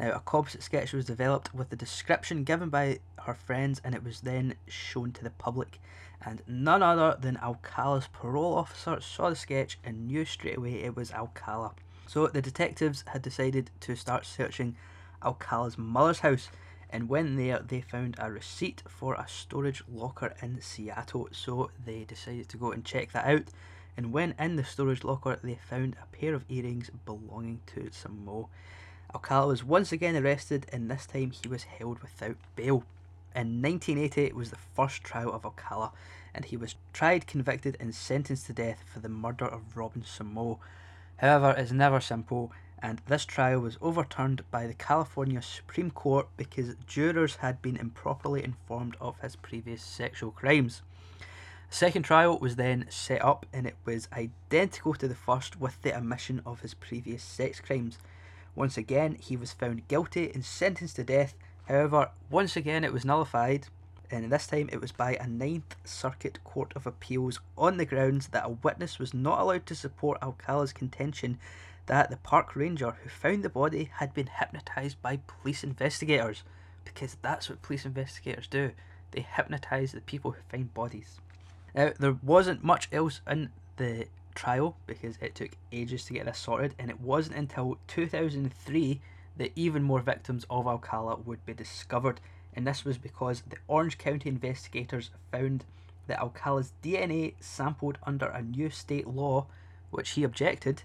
Now, 0.00 0.10
a 0.10 0.18
composite 0.18 0.64
sketch 0.64 0.92
was 0.92 1.04
developed 1.04 1.54
with 1.54 1.70
the 1.70 1.76
description 1.76 2.42
given 2.42 2.70
by 2.70 2.98
her 3.24 3.34
friends, 3.34 3.80
and 3.84 3.94
it 3.94 4.02
was 4.02 4.22
then 4.22 4.56
shown 4.66 5.12
to 5.12 5.22
the 5.22 5.30
public. 5.30 5.78
And 6.20 6.42
none 6.48 6.82
other 6.82 7.16
than 7.20 7.36
Alcala's 7.36 8.08
parole 8.08 8.54
officer 8.54 9.00
saw 9.00 9.30
the 9.30 9.36
sketch 9.36 9.78
and 9.84 10.08
knew 10.08 10.24
straight 10.24 10.58
away 10.58 10.82
it 10.82 10.96
was 10.96 11.12
Alcala. 11.12 11.74
So 12.08 12.26
the 12.26 12.42
detectives 12.42 13.04
had 13.06 13.22
decided 13.22 13.70
to 13.82 13.94
start 13.94 14.26
searching 14.26 14.74
Alcala's 15.24 15.78
mother's 15.78 16.18
house, 16.18 16.50
and 16.90 17.08
when 17.08 17.36
there, 17.36 17.60
they 17.60 17.80
found 17.80 18.16
a 18.18 18.28
receipt 18.28 18.82
for 18.88 19.14
a 19.14 19.28
storage 19.28 19.84
locker 19.88 20.34
in 20.42 20.60
Seattle. 20.60 21.28
So 21.30 21.70
they 21.86 22.02
decided 22.02 22.48
to 22.48 22.56
go 22.56 22.72
and 22.72 22.84
check 22.84 23.12
that 23.12 23.26
out. 23.26 23.44
And 23.98 24.12
when 24.12 24.36
in 24.38 24.54
the 24.54 24.62
storage 24.62 25.02
locker, 25.02 25.40
they 25.42 25.56
found 25.56 25.96
a 26.00 26.16
pair 26.16 26.32
of 26.32 26.44
earrings 26.48 26.88
belonging 27.04 27.62
to 27.74 27.90
Samsoe. 27.90 28.46
Alcala 29.12 29.48
was 29.48 29.64
once 29.64 29.90
again 29.90 30.14
arrested, 30.14 30.66
and 30.72 30.88
this 30.88 31.04
time 31.04 31.32
he 31.32 31.48
was 31.48 31.64
held 31.64 31.98
without 31.98 32.36
bail. 32.54 32.84
In 33.34 33.60
1980 33.60 34.34
was 34.34 34.50
the 34.50 34.56
first 34.76 35.02
trial 35.02 35.32
of 35.32 35.44
Alcala, 35.44 35.90
and 36.32 36.44
he 36.44 36.56
was 36.56 36.76
tried, 36.92 37.26
convicted, 37.26 37.76
and 37.80 37.92
sentenced 37.92 38.46
to 38.46 38.52
death 38.52 38.84
for 38.86 39.00
the 39.00 39.08
murder 39.08 39.46
of 39.46 39.76
Robin 39.76 40.02
Samsoe. 40.02 40.60
However, 41.16 41.52
it's 41.58 41.72
never 41.72 41.98
simple, 41.98 42.52
and 42.80 43.02
this 43.08 43.24
trial 43.24 43.58
was 43.58 43.78
overturned 43.80 44.48
by 44.52 44.68
the 44.68 44.74
California 44.74 45.42
Supreme 45.42 45.90
Court 45.90 46.28
because 46.36 46.76
jurors 46.86 47.36
had 47.36 47.60
been 47.60 47.76
improperly 47.76 48.44
informed 48.44 48.96
of 49.00 49.18
his 49.18 49.34
previous 49.34 49.82
sexual 49.82 50.30
crimes. 50.30 50.82
Second 51.70 52.02
trial 52.02 52.38
was 52.38 52.56
then 52.56 52.86
set 52.88 53.24
up, 53.24 53.46
and 53.52 53.66
it 53.66 53.76
was 53.84 54.08
identical 54.12 54.94
to 54.94 55.06
the 55.06 55.14
first 55.14 55.60
with 55.60 55.80
the 55.82 55.96
omission 55.96 56.42
of 56.46 56.60
his 56.60 56.74
previous 56.74 57.22
sex 57.22 57.60
crimes. 57.60 57.98
Once 58.54 58.76
again, 58.76 59.16
he 59.20 59.36
was 59.36 59.52
found 59.52 59.86
guilty 59.88 60.30
and 60.32 60.44
sentenced 60.44 60.96
to 60.96 61.04
death. 61.04 61.34
However, 61.66 62.10
once 62.30 62.56
again, 62.56 62.84
it 62.84 62.92
was 62.92 63.04
nullified 63.04 63.68
and 64.10 64.32
this 64.32 64.46
time 64.46 64.68
it 64.72 64.80
was 64.80 64.92
by 64.92 65.16
a 65.16 65.26
Ninth 65.26 65.76
Circuit 65.84 66.42
Court 66.44 66.72
of 66.74 66.86
Appeals 66.86 67.40
on 67.56 67.76
the 67.76 67.84
grounds 67.84 68.28
that 68.28 68.46
a 68.46 68.50
witness 68.50 68.98
was 68.98 69.12
not 69.12 69.38
allowed 69.38 69.66
to 69.66 69.74
support 69.74 70.18
Alcala's 70.22 70.72
contention 70.72 71.38
that 71.86 72.10
the 72.10 72.16
park 72.16 72.56
ranger 72.56 72.96
who 73.02 73.08
found 73.08 73.42
the 73.42 73.48
body 73.48 73.90
had 73.94 74.14
been 74.14 74.28
hypnotized 74.38 75.00
by 75.02 75.20
police 75.26 75.64
investigators, 75.64 76.42
because 76.84 77.16
that's 77.22 77.48
what 77.48 77.62
police 77.62 77.84
investigators 77.84 78.46
do. 78.46 78.72
They 79.10 79.20
hypnotize 79.20 79.92
the 79.92 80.00
people 80.00 80.32
who 80.32 80.40
find 80.48 80.72
bodies. 80.72 81.20
Now, 81.78 81.92
there 81.98 82.18
wasn't 82.22 82.62
much 82.62 82.88
else 82.92 83.22
in 83.26 83.50
the 83.76 84.08
trial 84.34 84.76
because 84.86 85.16
it 85.22 85.34
took 85.34 85.52
ages 85.72 86.04
to 86.06 86.12
get 86.12 86.26
this 86.26 86.38
sorted, 86.38 86.74
and 86.78 86.90
it 86.90 87.00
wasn't 87.00 87.36
until 87.36 87.78
2003 87.86 89.00
that 89.38 89.52
even 89.54 89.82
more 89.82 90.00
victims 90.00 90.44
of 90.50 90.66
Alcala 90.66 91.16
would 91.24 91.46
be 91.46 91.54
discovered 91.54 92.20
and 92.58 92.66
this 92.66 92.84
was 92.84 92.98
because 92.98 93.44
the 93.48 93.56
Orange 93.68 93.98
County 93.98 94.28
investigators 94.28 95.10
found 95.30 95.64
that 96.08 96.18
Alcala's 96.18 96.72
DNA 96.82 97.34
sampled 97.38 97.98
under 98.02 98.26
a 98.26 98.42
new 98.42 98.68
state 98.68 99.06
law, 99.06 99.46
which 99.92 100.10
he 100.10 100.24
objected, 100.24 100.82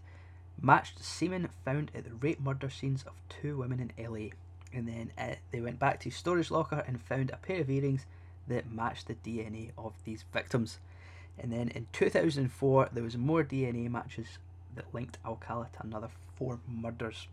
matched 0.62 1.04
semen 1.04 1.50
found 1.66 1.90
at 1.96 2.04
the 2.04 2.14
rape 2.14 2.40
murder 2.40 2.70
scenes 2.70 3.04
of 3.08 3.14
two 3.28 3.58
women 3.58 3.80
in 3.80 4.06
LA. 4.06 4.28
And 4.72 4.88
then 4.88 5.12
uh, 5.18 5.38
they 5.52 5.62
went 5.62 5.80
back 5.80 6.00
to 6.02 6.12
storage 6.12 6.52
locker 6.52 6.84
and 6.86 7.02
found 7.02 7.32
a 7.32 7.38
pair 7.38 7.62
of 7.62 7.72
earrings 7.72 8.06
that 8.48 8.72
matched 8.72 9.08
the 9.08 9.16
DNA 9.16 9.72
of 9.78 9.94
these 10.06 10.26
victims. 10.34 10.80
And 11.38 11.52
then 11.52 11.70
in 11.70 11.88
2004, 11.94 12.90
there 12.94 13.04
was 13.04 13.18
more 13.18 13.44
DNA 13.44 13.90
matches 13.90 14.38
that 14.76 14.94
linked 14.94 15.18
Alcala 15.26 15.70
to 15.74 15.84
another 15.84 16.10
four 16.36 16.60
murders. 16.68 17.28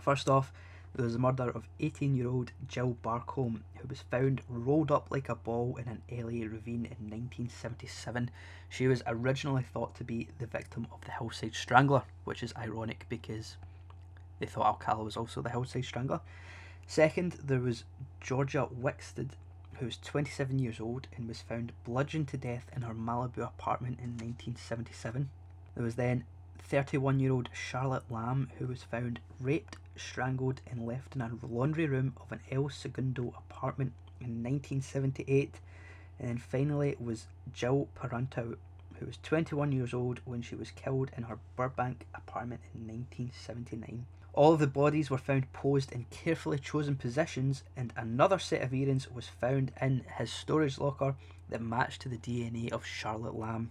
First 0.00 0.28
off, 0.28 0.52
there 0.94 1.04
was 1.04 1.14
the 1.14 1.18
murder 1.18 1.48
of 1.48 1.68
18 1.80 2.14
year 2.14 2.28
old 2.28 2.52
Jill 2.68 2.96
Barcombe, 3.02 3.64
who 3.76 3.88
was 3.88 4.02
found 4.02 4.42
rolled 4.48 4.90
up 4.90 5.06
like 5.10 5.28
a 5.28 5.34
ball 5.34 5.78
in 5.78 5.88
an 5.88 6.02
LA 6.10 6.46
ravine 6.46 6.84
in 6.84 7.08
1977. 7.08 8.30
She 8.68 8.86
was 8.86 9.02
originally 9.06 9.62
thought 9.62 9.94
to 9.96 10.04
be 10.04 10.28
the 10.38 10.46
victim 10.46 10.86
of 10.92 11.00
the 11.02 11.12
Hillside 11.12 11.54
Strangler, 11.54 12.02
which 12.24 12.42
is 12.42 12.52
ironic 12.56 13.06
because 13.08 13.56
they 14.38 14.46
thought 14.46 14.66
Alcala 14.66 15.04
was 15.04 15.16
also 15.16 15.40
the 15.40 15.50
Hillside 15.50 15.84
Strangler. 15.84 16.20
Second, 16.86 17.38
there 17.42 17.60
was 17.60 17.84
Georgia 18.20 18.68
Wixted, 18.78 19.30
who 19.78 19.86
was 19.86 19.96
27 19.98 20.58
years 20.58 20.80
old 20.80 21.08
and 21.16 21.28
was 21.28 21.40
found 21.40 21.72
bludgeoned 21.84 22.28
to 22.28 22.36
death 22.36 22.66
in 22.74 22.82
her 22.82 22.94
Malibu 22.94 23.38
apartment 23.38 23.98
in 23.98 24.10
1977. 24.10 25.30
There 25.74 25.84
was 25.84 25.96
then 25.96 26.24
31 26.58 27.20
year 27.20 27.32
old 27.32 27.48
Charlotte 27.52 28.10
Lamb, 28.10 28.50
who 28.58 28.66
was 28.66 28.82
found 28.82 29.20
raped, 29.40 29.76
strangled, 29.96 30.60
and 30.70 30.86
left 30.86 31.14
in 31.14 31.22
a 31.22 31.30
laundry 31.42 31.86
room 31.86 32.14
of 32.20 32.32
an 32.32 32.40
El 32.50 32.68
Segundo 32.68 33.34
apartment 33.36 33.92
in 34.20 34.42
1978. 34.42 35.60
And 36.18 36.28
then 36.28 36.38
finally 36.38 36.90
it 36.90 37.00
was 37.00 37.26
Jill 37.52 37.88
Parenteau, 37.96 38.56
who 38.98 39.06
was 39.06 39.18
21 39.22 39.72
years 39.72 39.92
old 39.92 40.20
when 40.24 40.42
she 40.42 40.54
was 40.54 40.70
killed 40.70 41.10
in 41.16 41.24
her 41.24 41.38
Burbank 41.56 42.06
apartment 42.14 42.60
in 42.74 42.86
1979. 42.86 44.06
All 44.34 44.54
of 44.54 44.60
the 44.60 44.66
bodies 44.66 45.10
were 45.10 45.18
found 45.18 45.52
posed 45.52 45.92
in 45.92 46.06
carefully 46.10 46.58
chosen 46.58 46.96
positions, 46.96 47.64
and 47.76 47.92
another 47.96 48.38
set 48.38 48.62
of 48.62 48.72
earrings 48.72 49.10
was 49.10 49.28
found 49.28 49.72
in 49.80 50.04
his 50.16 50.32
storage 50.32 50.78
locker 50.78 51.16
that 51.50 51.60
matched 51.60 52.00
to 52.02 52.08
the 52.08 52.16
DNA 52.16 52.72
of 52.72 52.86
Charlotte 52.86 53.34
Lamb. 53.34 53.70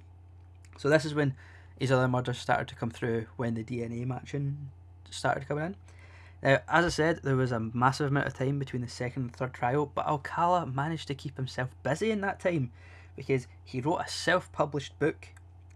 So 0.78 0.88
this 0.88 1.04
is 1.04 1.16
when 1.16 1.36
his 1.80 1.92
other 1.92 2.08
murders 2.08 2.38
started 2.38 2.68
to 2.68 2.76
come 2.76 2.92
through 2.92 3.26
when 3.38 3.56
the 3.56 3.64
DNA 3.64 4.06
matching 4.06 4.70
started 5.10 5.48
coming 5.48 5.66
in. 5.66 5.76
Now, 6.44 6.60
as 6.68 6.86
I 6.86 6.90
said, 6.90 7.22
there 7.24 7.36
was 7.36 7.52
a 7.52 7.60
massive 7.60 8.08
amount 8.08 8.28
of 8.28 8.36
time 8.36 8.60
between 8.60 8.84
the 8.84 8.88
second 8.88 9.24
and 9.24 9.36
third 9.36 9.54
trial, 9.54 9.92
but 9.94 10.06
Alcala 10.06 10.68
managed 10.68 11.08
to 11.08 11.16
keep 11.16 11.38
himself 11.38 11.70
busy 11.82 12.12
in 12.12 12.22
that 12.22 12.40
time 12.40 12.72
because 13.16 13.48
he 13.64 13.82
wrote 13.82 14.02
a 14.06 14.10
self 14.10 14.52
published 14.52 14.98
book, 15.00 15.30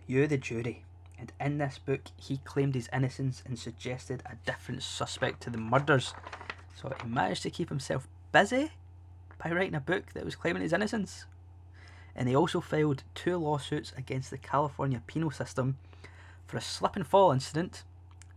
You 0.05 0.27
the 0.27 0.37
Jury. 0.37 0.83
And 1.17 1.31
in 1.39 1.57
this 1.57 1.77
book, 1.77 2.01
he 2.17 2.37
claimed 2.37 2.75
his 2.75 2.89
innocence 2.91 3.41
and 3.45 3.57
suggested 3.57 4.21
a 4.25 4.35
different 4.45 4.83
suspect 4.83 5.41
to 5.43 5.49
the 5.49 5.57
murders. 5.57 6.13
So 6.75 6.93
he 7.01 7.07
managed 7.07 7.43
to 7.43 7.49
keep 7.49 7.69
himself 7.69 8.07
busy 8.31 8.71
by 9.43 9.51
writing 9.51 9.75
a 9.75 9.79
book 9.79 10.13
that 10.13 10.25
was 10.25 10.35
claiming 10.35 10.61
his 10.61 10.73
innocence. 10.73 11.25
And 12.15 12.29
he 12.29 12.35
also 12.35 12.61
filed 12.61 13.03
two 13.13 13.37
lawsuits 13.37 13.93
against 13.97 14.29
the 14.29 14.37
California 14.37 15.01
penal 15.07 15.31
system 15.31 15.77
for 16.47 16.57
a 16.57 16.61
slip 16.61 16.95
and 16.95 17.05
fall 17.05 17.31
incident 17.31 17.83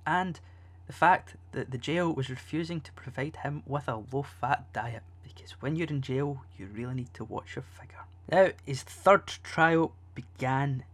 and 0.06 0.40
the 0.86 0.92
fact 0.92 1.34
that 1.52 1.70
the 1.70 1.78
jail 1.78 2.12
was 2.12 2.30
refusing 2.30 2.80
to 2.80 2.92
provide 2.92 3.36
him 3.36 3.62
with 3.66 3.86
a 3.88 4.02
low 4.10 4.22
fat 4.22 4.64
diet 4.72 5.02
because 5.22 5.52
when 5.60 5.76
you're 5.76 5.88
in 5.88 6.00
jail, 6.00 6.42
you 6.58 6.66
really 6.66 6.94
need 6.94 7.14
to 7.14 7.24
watch 7.24 7.54
your 7.54 7.64
figure. 7.78 8.04
Now, 8.30 8.48
his 8.64 8.82
third 8.82 9.26
trial 9.26 9.92
began, 10.14 10.84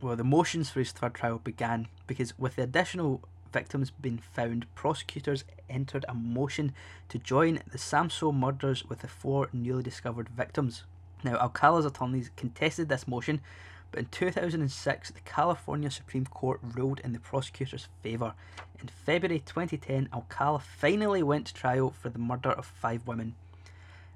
well, 0.00 0.16
the 0.16 0.24
motions 0.24 0.70
for 0.70 0.78
his 0.78 0.92
third 0.92 1.14
trial 1.14 1.40
began 1.42 1.88
because 2.06 2.38
with 2.38 2.56
the 2.56 2.62
additional 2.62 3.22
victims 3.52 3.90
being 3.90 4.18
found, 4.18 4.72
prosecutors 4.74 5.44
entered 5.68 6.04
a 6.08 6.14
motion 6.14 6.72
to 7.08 7.18
join 7.18 7.60
the 7.70 7.78
Samsoe 7.78 8.34
murders 8.34 8.84
with 8.88 9.00
the 9.00 9.08
four 9.08 9.48
newly 9.52 9.82
discovered 9.82 10.28
victims. 10.28 10.84
Now, 11.24 11.36
Alcala's 11.36 11.84
attorneys 11.84 12.30
contested 12.36 12.88
this 12.88 13.08
motion, 13.08 13.40
but 13.90 14.00
in 14.00 14.06
2006, 14.06 15.10
the 15.10 15.20
California 15.20 15.90
Supreme 15.90 16.26
Court 16.26 16.60
ruled 16.62 17.00
in 17.00 17.12
the 17.12 17.18
prosecutor's 17.18 17.88
favour. 18.02 18.34
In 18.80 18.88
February 18.88 19.42
2010, 19.44 20.10
Alcala 20.12 20.60
finally 20.60 21.22
went 21.22 21.46
to 21.46 21.54
trial 21.54 21.90
for 22.00 22.08
the 22.08 22.18
murder 22.18 22.50
of 22.50 22.66
five 22.66 23.06
women. 23.06 23.34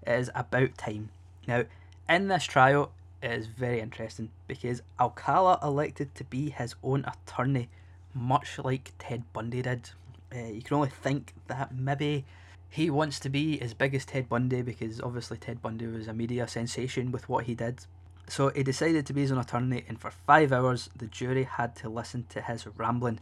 It 0.06 0.12
is 0.12 0.30
about 0.34 0.78
time. 0.78 1.08
Now, 1.48 1.64
in 2.08 2.28
this 2.28 2.44
trial, 2.44 2.92
is 3.22 3.46
very 3.46 3.80
interesting 3.80 4.30
because 4.48 4.82
Alcala 5.00 5.58
elected 5.62 6.14
to 6.16 6.24
be 6.24 6.50
his 6.50 6.74
own 6.82 7.04
attorney, 7.04 7.68
much 8.14 8.58
like 8.58 8.92
Ted 8.98 9.24
Bundy 9.32 9.62
did. 9.62 9.90
Uh, 10.34 10.46
you 10.46 10.62
can 10.62 10.76
only 10.76 10.90
think 10.90 11.34
that 11.46 11.74
maybe 11.74 12.24
he 12.68 12.88
wants 12.88 13.20
to 13.20 13.28
be 13.28 13.60
as 13.60 13.74
big 13.74 13.94
as 13.94 14.04
Ted 14.04 14.28
Bundy 14.28 14.62
because 14.62 15.00
obviously 15.00 15.36
Ted 15.36 15.60
Bundy 15.60 15.86
was 15.86 16.08
a 16.08 16.14
media 16.14 16.48
sensation 16.48 17.12
with 17.12 17.28
what 17.28 17.44
he 17.44 17.54
did. 17.54 17.84
So 18.28 18.48
he 18.48 18.62
decided 18.62 19.04
to 19.06 19.12
be 19.12 19.20
his 19.22 19.32
own 19.32 19.38
attorney, 19.38 19.84
and 19.88 20.00
for 20.00 20.10
five 20.10 20.52
hours 20.52 20.88
the 20.96 21.06
jury 21.06 21.44
had 21.44 21.76
to 21.76 21.88
listen 21.88 22.24
to 22.30 22.40
his 22.40 22.66
rambling. 22.78 23.20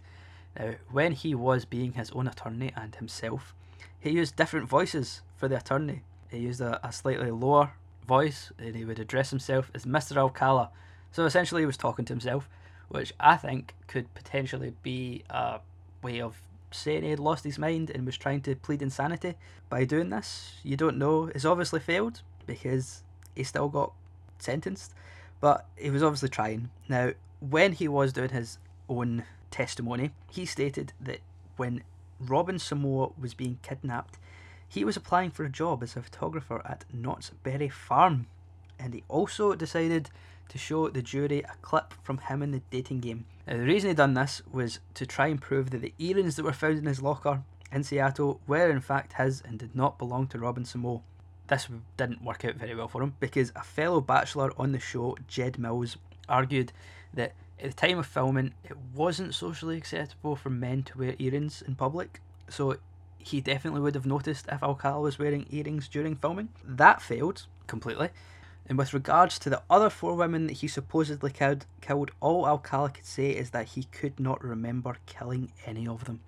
Now, 0.59 0.75
when 0.91 1.13
he 1.13 1.35
was 1.35 1.65
being 1.65 1.95
his 1.95 2.11
own 2.13 2.29
attorney 2.29 2.73
and 2.77 2.95
himself, 2.95 3.55
he 3.99 4.11
used 4.11 4.37
different 4.37 4.69
voices 4.69 5.23
for 5.37 5.49
the 5.49 5.57
attorney. 5.57 6.03
He 6.31 6.39
used 6.39 6.61
a, 6.61 6.87
a 6.87 6.93
slightly 6.93 7.31
lower 7.31 7.73
voice, 8.11 8.51
and 8.59 8.75
he 8.75 8.85
would 8.85 8.99
address 8.99 9.31
himself 9.31 9.71
as 9.73 9.85
Mr. 9.85 10.17
Alcala. 10.17 10.71
So 11.13 11.25
essentially, 11.25 11.63
he 11.63 11.67
was 11.67 11.77
talking 11.77 12.05
to 12.07 12.13
himself, 12.13 12.49
which 12.89 13.13
I 13.21 13.37
think 13.37 13.75
could 13.87 14.13
potentially 14.15 14.75
be 14.83 15.23
a 15.31 15.61
way 16.03 16.21
of 16.21 16.43
saying 16.73 17.05
he 17.05 17.11
had 17.11 17.21
lost 17.21 17.45
his 17.45 17.57
mind 17.57 17.89
and 17.89 18.05
was 18.05 18.19
trying 18.19 18.41
to 18.43 18.57
plead 18.57 18.83
insanity 18.83 19.35
by 19.69 19.85
doing 19.85 20.11
this. 20.11 20.55
You 20.65 20.77
don't 20.77 20.99
know. 20.99 21.31
It's 21.33 21.45
obviously 21.45 21.79
failed 21.79 22.23
because 22.47 23.05
he 23.37 23.45
still 23.45 23.69
got 23.69 23.93
sentenced, 24.41 24.93
but 25.41 25.67
he 25.77 25.91
was 25.91 26.03
obviously 26.03 26.31
trying. 26.31 26.71
Now, 26.89 27.13
when 27.39 27.75
he 27.75 27.87
was 27.87 28.13
doing 28.13 28.31
his 28.31 28.59
own 28.89 29.23
testimony, 29.53 30.11
he 30.29 30.45
stated 30.47 30.93
that 31.01 31.21
when 31.57 31.85
Robin 32.19 32.59
Samoa 32.59 33.11
was 33.21 33.35
being 33.35 33.59
kidnapped, 33.63 34.19
he 34.71 34.85
was 34.85 34.97
applying 34.97 35.33
for 35.33 35.45
a 35.45 35.51
job 35.51 35.83
as 35.83 35.97
a 35.97 36.03
photographer 36.03 36.63
at 36.65 36.85
Knott's 36.93 37.33
Berry 37.43 37.69
Farm, 37.69 38.29
and 38.79 38.95
he 38.95 39.03
also 39.09 39.57
decided 39.57 40.11
to 40.49 40.59
show 40.59 40.89
the 40.89 41.03
jury 41.03 41.41
a 41.41 41.57
clip 41.61 41.93
from 42.05 42.19
him 42.19 42.41
in 42.41 42.53
the 42.53 42.63
dating 42.71 43.01
game. 43.01 43.25
Now, 43.49 43.57
the 43.57 43.65
reason 43.65 43.91
he 43.91 43.95
done 43.95 44.15
this 44.15 44.43
was 44.51 44.79
to 44.95 45.07
try 45.07 45.27
and 45.27 45.43
prove 45.43 45.71
that 45.71 45.83
the 45.83 45.93
earrings 45.99 46.37
that 46.37 46.45
were 46.45 46.53
found 46.53 46.79
in 46.79 46.87
his 46.87 47.03
locker 47.03 47.43
in 47.73 47.83
Seattle 47.83 48.41
were 48.47 48.71
in 48.71 48.81
fact 48.81 49.15
his 49.15 49.43
and 49.45 49.59
did 49.59 49.75
not 49.75 49.99
belong 49.99 50.29
to 50.29 50.39
Robin 50.39 50.65
Samoa. 50.65 51.01
This 51.49 51.67
didn't 51.97 52.23
work 52.23 52.45
out 52.45 52.55
very 52.55 52.77
well 52.77 52.87
for 52.87 53.03
him 53.03 53.15
because 53.19 53.53
a 53.57 53.65
fellow 53.65 54.01
bachelor 54.01 54.53
on 54.57 54.71
the 54.71 54.79
show, 54.79 55.17
Jed 55.27 55.59
Mills, 55.59 55.97
argued 56.29 56.73
that 57.13 57.33
at 57.59 57.71
the 57.71 57.77
time 57.77 57.99
of 57.99 58.07
filming 58.07 58.55
it 58.63 58.77
wasn't 58.95 59.35
socially 59.35 59.77
acceptable 59.77 60.37
for 60.37 60.51
men 60.51 60.85
to 60.85 60.99
wear 60.99 61.17
earrings 61.19 61.61
in 61.61 61.75
public, 61.75 62.21
so 62.49 62.77
he 63.23 63.41
definitely 63.41 63.81
would 63.81 63.95
have 63.95 64.07
noticed 64.07 64.47
if 64.51 64.63
Alcala 64.63 65.01
was 65.01 65.19
wearing 65.19 65.47
earrings 65.51 65.89
during 65.89 66.17
filming. 66.17 66.49
That 66.65 67.03
failed 67.03 67.47
completely. 67.67 68.11
And 68.67 68.79
with 68.79 68.95
regards 68.95 69.39
to 69.41 69.51
the 69.51 69.63
other 69.69 69.91
four 69.91 70.15
women 70.15 70.47
that 70.47 70.59
he 70.59 70.69
supposedly 70.69 71.31
killed, 71.31 71.67
killed, 71.81 72.13
all 72.21 72.47
Alcala 72.47 72.91
could 72.91 73.05
say 73.05 73.31
is 73.31 73.51
that 73.51 73.69
he 73.69 73.85
could 73.85 74.21
not 74.21 74.45
remember 74.45 74.97
killing 75.07 75.53
any 75.67 75.87
of 75.87 76.05
them. 76.05 76.21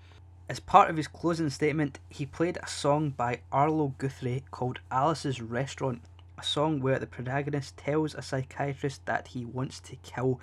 As 0.48 0.60
part 0.60 0.90
of 0.90 0.96
his 0.96 1.08
closing 1.08 1.50
statement, 1.50 1.98
he 2.08 2.26
played 2.26 2.58
a 2.62 2.66
song 2.66 3.10
by 3.10 3.40
Arlo 3.50 3.94
Guthrie 3.98 4.44
called 4.50 4.80
Alice's 4.90 5.40
Restaurant, 5.40 6.02
a 6.36 6.42
song 6.42 6.80
where 6.80 6.98
the 6.98 7.06
protagonist 7.06 7.76
tells 7.76 8.14
a 8.14 8.22
psychiatrist 8.22 9.06
that 9.06 9.28
he 9.28 9.44
wants 9.44 9.80
to 9.80 9.96
kill. 9.96 10.40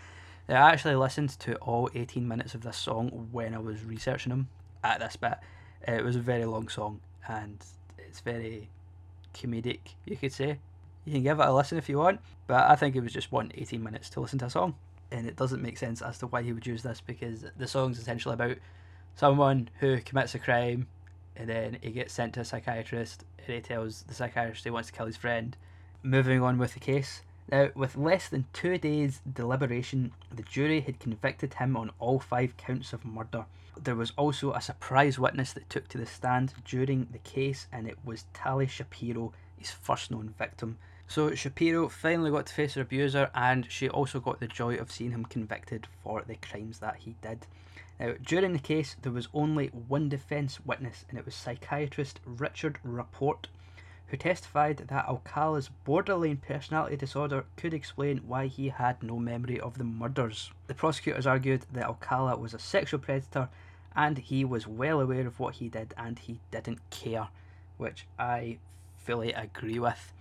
I 0.47 0.53
actually 0.53 0.95
listened 0.95 1.29
to 1.41 1.55
all 1.57 1.89
18 1.93 2.27
minutes 2.27 2.55
of 2.55 2.62
this 2.62 2.77
song 2.77 3.27
when 3.31 3.53
I 3.53 3.59
was 3.59 3.83
researching 3.83 4.31
him 4.31 4.47
at 4.83 4.99
this 4.99 5.15
bit. 5.15 5.38
Uh, 5.88 5.94
it 5.94 6.04
was 6.04 6.15
a 6.15 6.20
very 6.20 6.46
long 6.46 6.68
song 6.68 7.00
and 7.28 7.63
it's 7.98 8.20
very 8.22 8.70
comedic, 9.34 9.80
you 10.06 10.18
could 10.18 10.34
say. 10.34 10.60
You 11.06 11.13
can 11.13 11.24
give 11.24 11.39
it 11.39 11.48
a 11.48 11.54
listen 11.54 11.78
if 11.78 11.89
you 11.89 11.98
want, 11.98 12.20
but 12.48 12.70
I 12.70 12.76
think 12.76 12.96
it 12.96 13.02
was 13.02 13.13
just 13.13 13.32
one 13.32 13.52
18 13.56 13.84
minutes 13.84 14.10
to 14.12 14.20
listen 14.20 14.39
to 14.39 14.46
a 14.46 14.50
song. 14.50 14.76
And 15.12 15.28
it 15.28 15.36
doesn't 15.36 15.62
make 15.62 15.78
sense 15.78 16.02
as 16.02 16.20
to 16.20 16.28
why 16.28 16.44
he 16.44 16.54
would 16.54 16.68
use 16.68 16.84
this 16.84 17.02
because 17.02 17.46
the 17.58 17.68
song's 17.68 17.98
essentially 17.98 18.34
about 18.34 18.58
someone 19.15 19.70
who 19.80 20.00
commits 20.02 20.36
a 20.36 20.39
crime 20.39 20.88
and 21.36 21.50
then 21.50 21.78
he 21.82 21.92
gets 21.92 22.13
sent 22.13 22.34
to 22.34 22.42
a 22.42 22.46
psychiatrist 22.46 23.24
and 23.46 23.56
he 23.56 23.62
tells 23.62 24.04
the 24.04 24.13
psychiatrist 24.13 24.63
he 24.63 24.70
wants 24.70 24.89
to 24.89 24.96
kill 24.96 25.08
his 25.08 25.18
friend. 25.18 25.58
Moving 26.04 26.42
on 26.42 26.58
with 26.58 26.74
the 26.74 26.80
case. 26.80 27.22
Now, 27.51 27.69
with 27.73 27.97
less 27.97 28.29
than 28.29 28.45
two 28.53 28.77
days' 28.77 29.21
deliberation, 29.31 30.12
the 30.31 30.43
jury 30.43 30.81
had 30.81 30.99
convicted 30.99 31.55
him 31.55 31.75
on 31.75 31.91
all 31.97 32.19
five 32.19 32.55
counts 32.57 32.93
of 32.93 33.03
murder. 33.03 33.45
There 33.81 33.95
was 33.95 34.13
also 34.17 34.53
a 34.53 34.62
surprise 34.62 35.17
witness 35.17 35.53
that 35.53 35.69
took 35.69 35.88
to 35.88 35.97
the 35.97 36.05
stand 36.05 36.53
during 36.63 37.07
the 37.12 37.17
case, 37.19 37.67
and 37.71 37.88
it 37.88 37.97
was 38.05 38.25
Tali 38.33 38.67
Shapiro, 38.67 39.33
his 39.57 39.71
first 39.71 40.12
known 40.12 40.35
victim. 40.38 40.77
So 41.07 41.33
Shapiro 41.33 41.89
finally 41.89 42.29
got 42.29 42.45
to 42.45 42.53
face 42.53 42.75
her 42.75 42.81
abuser, 42.81 43.31
and 43.33 43.65
she 43.71 43.89
also 43.89 44.19
got 44.19 44.39
the 44.39 44.47
joy 44.47 44.75
of 44.75 44.91
seeing 44.91 45.12
him 45.12 45.25
convicted 45.25 45.88
for 46.03 46.23
the 46.27 46.35
crimes 46.35 46.79
that 46.79 46.97
he 46.97 47.15
did. 47.21 47.47
Now, 47.99 48.13
during 48.21 48.53
the 48.53 48.59
case, 48.59 48.95
there 49.01 49.12
was 49.12 49.27
only 49.33 49.67
one 49.67 50.07
defence 50.07 50.63
witness, 50.63 51.03
and 51.09 51.17
it 51.17 51.25
was 51.25 51.33
psychiatrist 51.33 52.19
Richard 52.25 52.77
Rapport, 52.83 53.39
who 54.10 54.17
testified 54.17 54.78
that 54.78 55.08
Alcala's 55.08 55.69
borderline 55.86 56.38
personality 56.38 56.98
disorder 56.98 57.45
could 57.56 57.74
explain 57.74 58.22
why 58.28 58.48
he 58.48 58.69
had 58.69 59.02
no 59.04 59.17
memory 59.17 59.60
of 59.60 59.78
the 59.78 59.84
murders. 59.84 60.52
The 60.67 60.74
prosecutors 60.74 61.28
argued 61.28 61.65
that 61.74 61.86
Alcala 61.86 62.36
was 62.38 62.54
a 62.54 62.60
sexual 62.60 63.00
predator 63.00 63.50
and 63.95 64.17
he 64.17 64.43
was 64.43 64.67
well 64.67 65.00
aware 65.00 65.28
of 65.28 65.39
what 65.39 65.56
he 65.56 65.69
did 65.69 65.93
and 65.98 66.17
he 66.17 66.39
didn't 66.52 66.89
care, 66.89 67.28
which 67.78 68.06
I 68.17 68.58
fully 68.98 69.32
agree 69.34 69.80
with. 69.80 70.13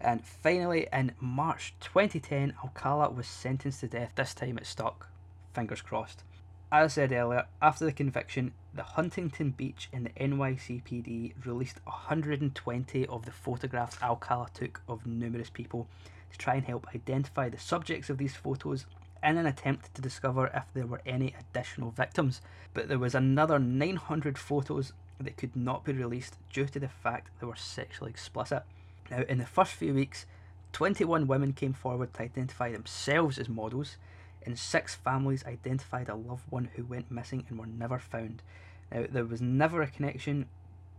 And 0.00 0.26
finally, 0.26 0.88
in 0.92 1.12
March 1.20 1.74
2010, 1.80 2.54
Alcala 2.64 3.10
was 3.10 3.28
sentenced 3.28 3.80
to 3.80 3.86
death. 3.86 4.12
This 4.16 4.34
time 4.34 4.58
it 4.58 4.66
stuck. 4.66 5.08
Fingers 5.54 5.80
crossed. 5.80 6.24
As 6.72 6.92
I 6.92 6.94
said 6.94 7.12
earlier, 7.12 7.44
after 7.60 7.84
the 7.84 7.92
conviction, 7.92 8.54
the 8.72 8.82
Huntington 8.82 9.50
Beach 9.50 9.90
and 9.92 10.06
the 10.06 10.10
NYCPD 10.18 11.34
released 11.44 11.80
120 11.84 13.06
of 13.08 13.26
the 13.26 13.30
photographs 13.30 13.98
Alcala 14.02 14.48
took 14.54 14.80
of 14.88 15.06
numerous 15.06 15.50
people 15.50 15.86
to 16.30 16.38
try 16.38 16.54
and 16.54 16.64
help 16.64 16.86
identify 16.94 17.50
the 17.50 17.58
subjects 17.58 18.08
of 18.08 18.16
these 18.16 18.34
photos 18.34 18.86
in 19.22 19.36
an 19.36 19.44
attempt 19.44 19.94
to 19.94 20.00
discover 20.00 20.50
if 20.54 20.64
there 20.72 20.86
were 20.86 21.02
any 21.04 21.34
additional 21.38 21.90
victims. 21.90 22.40
But 22.72 22.88
there 22.88 22.98
was 22.98 23.14
another 23.14 23.58
900 23.58 24.38
photos 24.38 24.94
that 25.20 25.36
could 25.36 25.54
not 25.54 25.84
be 25.84 25.92
released 25.92 26.38
due 26.50 26.64
to 26.68 26.80
the 26.80 26.88
fact 26.88 27.28
they 27.38 27.46
were 27.46 27.54
sexually 27.54 28.10
explicit. 28.10 28.62
Now, 29.10 29.24
in 29.28 29.36
the 29.36 29.44
first 29.44 29.72
few 29.72 29.92
weeks, 29.92 30.24
21 30.72 31.26
women 31.26 31.52
came 31.52 31.74
forward 31.74 32.14
to 32.14 32.22
identify 32.22 32.72
themselves 32.72 33.36
as 33.36 33.50
models, 33.50 33.98
and 34.44 34.58
six 34.58 34.94
families 34.94 35.44
identified 35.46 36.08
a 36.08 36.14
loved 36.14 36.50
one 36.50 36.70
who 36.74 36.84
went 36.84 37.10
missing 37.10 37.44
and 37.48 37.58
were 37.58 37.66
never 37.66 37.98
found. 37.98 38.42
Now, 38.90 39.04
there 39.10 39.24
was 39.24 39.40
never 39.40 39.82
a 39.82 39.86
connection 39.86 40.46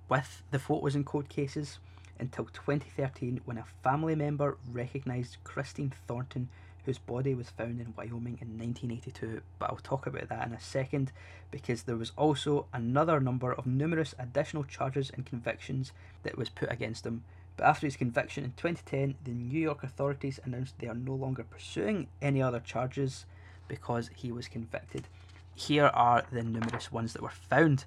with 0.10 0.44
the 0.52 0.60
photos 0.60 0.96
and 0.96 1.06
code 1.06 1.30
cases 1.30 1.80
until 2.20 2.46
2013 2.46 3.42
when 3.46 3.58
a 3.58 3.66
family 3.84 4.16
member 4.16 4.58
recognised 4.72 5.38
Christine 5.44 5.94
Thornton, 6.08 6.50
whose 6.86 6.98
body 6.98 7.34
was 7.34 7.50
found 7.50 7.80
in 7.80 7.94
Wyoming 7.98 8.38
in 8.42 8.58
1982. 8.58 9.42
But 9.60 9.70
I'll 9.70 9.78
talk 9.78 10.06
about 10.06 10.30
that 10.30 10.48
in 10.48 10.54
a 10.54 10.60
second 10.60 11.12
because 11.52 11.84
there 11.84 11.96
was 11.96 12.12
also 12.18 12.66
another 12.74 13.20
number 13.20 13.54
of 13.54 13.66
numerous 13.66 14.14
additional 14.20 14.64
charges 14.64 15.12
and 15.14 15.26
convictions 15.26 15.92
that 16.24 16.38
was 16.38 16.50
put 16.50 16.72
against 16.72 17.06
him. 17.06 17.24
But 17.56 17.66
after 17.66 17.88
his 17.88 17.98
conviction 17.98 18.44
in 18.44 18.54
2010, 18.58 19.16
the 19.24 19.32
New 19.32 19.60
York 19.60 19.84
authorities 19.84 20.40
announced 20.44 20.80
they 20.80 20.88
are 20.88 20.96
no 20.96 21.14
longer 21.14 21.44
pursuing 21.44 22.08
any 22.22 22.42
other 22.42 22.60
charges 22.60 23.26
because 23.68 24.10
he 24.16 24.32
was 24.32 24.48
convicted. 24.48 25.08
Here 25.56 25.88
are 25.88 26.26
the 26.32 26.44
numerous 26.44 26.92
ones 26.92 27.14
that 27.14 27.22
were 27.22 27.30
found. 27.30 27.86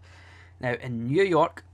Now, 0.60 0.74
in 0.74 1.06
New 1.06 1.22
York, 1.22 1.64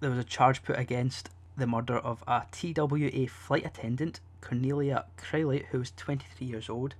there 0.00 0.10
was 0.10 0.18
a 0.18 0.24
charge 0.24 0.62
put 0.62 0.78
against 0.78 1.30
the 1.56 1.66
murder 1.66 1.98
of 1.98 2.24
a 2.26 2.44
TWA 2.50 3.28
flight 3.28 3.64
attendant, 3.64 4.20
Cornelia 4.40 5.04
Crowley, 5.16 5.66
who 5.70 5.78
was 5.78 5.92
23 5.96 6.46
years 6.46 6.68
old, 6.68 6.94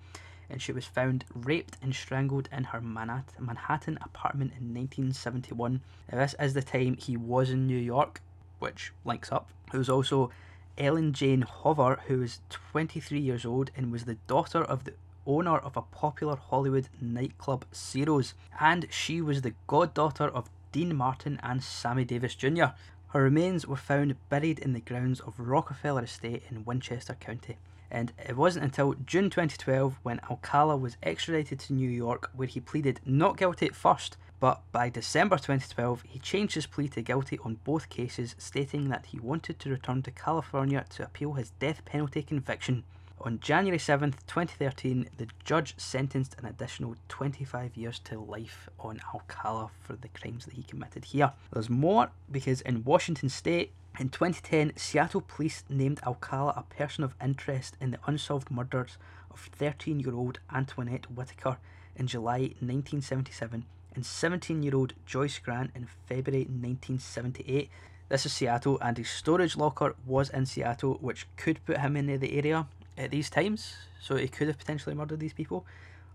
and 0.49 0.63
she 0.63 0.73
was 0.73 0.85
found 0.85 1.25
raped 1.35 1.77
and 1.83 1.95
strangled 1.95 2.49
in 2.53 2.65
her 2.65 2.81
Manhattan 2.81 3.99
apartment 4.03 4.53
in 4.53 4.75
1971. 4.75 5.81
Now, 6.13 6.19
this 6.19 6.35
is 6.39 6.55
the 6.55 6.63
time 6.63 6.97
he 6.97 7.17
was 7.17 7.51
in 7.51 7.67
New 7.67 7.79
York, 7.79 8.21
which 8.59 8.93
links 9.05 9.33
up. 9.33 9.49
There 9.73 9.79
was 9.79 9.89
also 9.89 10.31
Ellen 10.79 11.13
Jane 11.13 11.43
Hover, 11.43 12.01
who 12.07 12.19
was 12.19 12.41
23 12.51 13.19
years 13.19 13.45
old 13.45 13.71
and 13.77 13.91
was 13.91 14.05
the 14.05 14.19
daughter 14.27 14.63
of 14.63 14.85
the 14.85 14.93
owner 15.27 15.59
of 15.59 15.77
a 15.77 15.83
popular 15.83 16.37
Hollywood 16.37 16.89
nightclub, 17.01 17.65
Ciro's, 17.73 18.35
and 18.61 18.87
she 18.91 19.21
was 19.21 19.43
the 19.43 19.55
goddaughter 19.67 20.29
of 20.29 20.51
Dean 20.73 20.97
Martin 20.97 21.39
and 21.43 21.63
Sammy 21.63 22.05
Davis 22.05 22.35
Jr. 22.35 22.75
Her 23.09 23.23
remains 23.23 23.67
were 23.67 23.77
found 23.77 24.17
buried 24.29 24.59
in 24.59 24.73
the 24.73 24.81
grounds 24.81 25.21
of 25.21 25.39
Rockefeller 25.39 26.03
Estate 26.03 26.43
in 26.51 26.65
Winchester 26.65 27.15
County. 27.15 27.59
And 27.91 28.13
it 28.29 28.37
wasn't 28.37 28.65
until 28.65 28.95
June 29.07 29.31
2012 29.31 30.01
when 30.03 30.21
Alcala 30.29 30.77
was 30.77 30.97
extradited 31.01 31.61
to 31.61 31.73
New 31.73 31.89
York, 31.89 32.31
where 32.35 32.49
he 32.49 32.59
pleaded 32.59 32.99
not 33.07 33.37
guilty 33.37 33.67
at 33.67 33.77
first, 33.77 34.17
but 34.41 34.63
by 34.73 34.89
December 34.91 35.37
2012 35.37 36.03
he 36.09 36.19
changed 36.19 36.57
his 36.57 36.67
plea 36.67 36.89
to 36.89 37.03
guilty 37.03 37.39
on 37.45 37.61
both 37.63 37.89
cases, 37.89 38.35
stating 38.37 38.89
that 38.89 39.07
he 39.07 39.21
wanted 39.21 39.61
to 39.61 39.71
return 39.71 40.03
to 40.03 40.11
California 40.11 40.85
to 40.91 41.05
appeal 41.05 41.35
his 41.35 41.51
death 41.61 41.85
penalty 41.85 42.23
conviction. 42.23 42.83
On 43.25 43.41
January 43.41 43.79
7th, 43.79 44.17
2013, 44.27 45.09
the 45.17 45.27
judge 45.43 45.73
sentenced 45.79 46.37
an 46.39 46.45
additional 46.45 46.95
25 47.09 47.75
years 47.75 47.99
to 48.01 48.21
life 48.21 48.69
on 48.79 49.01
Alcala 49.15 49.71
for 49.81 49.97
the 49.97 50.09
crimes 50.09 50.45
that 50.45 50.53
he 50.53 50.63
committed 50.63 51.07
here. 51.07 51.33
There's 51.51 51.71
more 51.71 52.11
because 52.31 52.61
in 52.61 52.85
Washington 52.85 53.31
state, 53.31 53.73
in 53.99 54.11
2010, 54.11 54.75
Seattle 54.77 55.23
police 55.23 55.65
named 55.71 56.01
Alcala 56.07 56.53
a 56.55 56.75
person 56.75 57.03
of 57.03 57.15
interest 57.19 57.79
in 57.81 57.93
the 57.93 57.99
unsolved 58.07 58.51
murders 58.51 58.99
of 59.31 59.49
13 59.53 60.01
year 60.01 60.15
old 60.15 60.41
Antoinette 60.53 61.11
Whitaker 61.11 61.57
in 61.97 62.07
July 62.07 62.53
1977 62.61 63.65
and 63.95 64.05
17 64.05 64.63
year 64.63 64.77
old 64.77 64.93
Joyce 65.07 65.39
Grant 65.39 65.71
in 65.75 65.89
February 66.07 66.45
1978. 66.45 67.71
This 68.11 68.27
is 68.27 68.35
Seattle, 68.35 68.79
and 68.83 68.99
his 68.99 69.09
storage 69.09 69.57
locker 69.57 69.97
was 70.05 70.29
in 70.29 70.45
Seattle, 70.45 70.99
which 71.01 71.27
could 71.39 71.65
put 71.65 71.79
him 71.79 71.97
in 71.97 72.21
the 72.21 72.37
area 72.37 72.67
at 72.97 73.11
these 73.11 73.31
times, 73.31 73.75
so 74.01 74.17
he 74.17 74.29
could 74.29 74.49
have 74.49 74.59
potentially 74.59 74.95
murdered 74.95 75.21
these 75.21 75.33
people. 75.33 75.67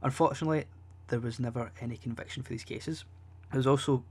Unfortunately, 0.02 0.66
there 1.08 1.20
was 1.20 1.40
never 1.40 1.72
any 1.82 1.98
conviction 1.98 2.44
for 2.44 2.50
these 2.50 2.64
cases. 2.64 3.06
There 3.52 3.60
was 3.60 3.68
also 3.68 4.04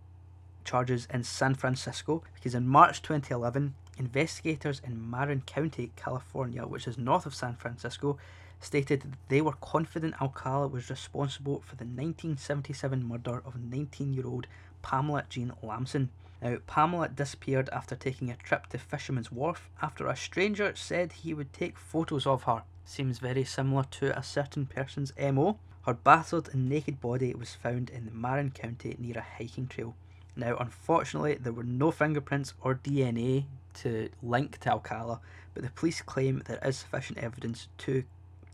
charges 0.64 1.09
in 1.12 1.24
San 1.24 1.54
Francisco 1.54 2.22
because 2.35 2.54
in 2.54 2.68
March 2.68 3.00
2011, 3.00 3.74
investigators 3.98 4.83
in 4.85 5.11
Marin 5.11 5.42
County, 5.46 5.92
California, 5.96 6.66
which 6.66 6.87
is 6.87 6.98
north 6.98 7.24
of 7.24 7.35
San 7.35 7.54
Francisco, 7.54 8.18
stated 8.61 9.16
they 9.28 9.40
were 9.40 9.52
confident 9.52 10.20
Alcala 10.20 10.68
was 10.68 10.90
responsible 10.90 11.62
for 11.64 11.76
the 11.76 11.85
1977 11.85 13.04
murder 13.07 13.42
of 13.44 13.57
19 13.57 14.12
year 14.12 14.26
old 14.26 14.46
Pamela 14.83 15.24
Jean 15.28 15.52
Lambson. 15.62 16.11
Now, 16.40 16.59
Pamela 16.66 17.09
disappeared 17.09 17.68
after 17.72 17.96
taking 17.96 18.31
a 18.31 18.37
trip 18.37 18.68
to 18.68 18.79
Fisherman's 18.79 19.33
Wharf 19.33 19.68
after 19.83 20.07
a 20.07 20.16
stranger 20.16 20.72
said 20.77 21.12
he 21.12 21.35
would 21.35 21.53
take 21.53 21.77
photos 21.77 22.27
of 22.27 22.44
her. 22.44 22.62
Seems 22.85 23.18
very 23.18 23.44
similar 23.44 23.85
to 23.92 24.16
a 24.16 24.22
certain 24.22 24.66
person's 24.66 25.12
MO. 25.18 25.59
Her 25.85 25.94
battered 25.94 26.48
and 26.53 26.68
naked 26.68 27.01
body 27.01 27.35
was 27.35 27.55
found 27.55 27.90
in 27.90 28.11
Marin 28.12 28.51
County 28.51 28.96
near 28.98 29.18
a 29.18 29.27
hiking 29.38 29.66
trail. 29.66 29.94
Now, 30.37 30.57
unfortunately, 30.59 31.35
there 31.35 31.53
were 31.53 31.64
no 31.64 31.90
fingerprints 31.90 32.55
or 32.61 32.77
DNA 32.77 33.46
to 33.83 34.09
link 34.22 34.59
to 34.61 34.70
Alcala, 34.70 35.20
but 35.55 35.64
the 35.64 35.70
police 35.70 36.01
claim 36.03 36.42
there 36.46 36.61
is 36.64 36.77
sufficient 36.77 37.18
evidence 37.18 37.66
to 37.79 38.05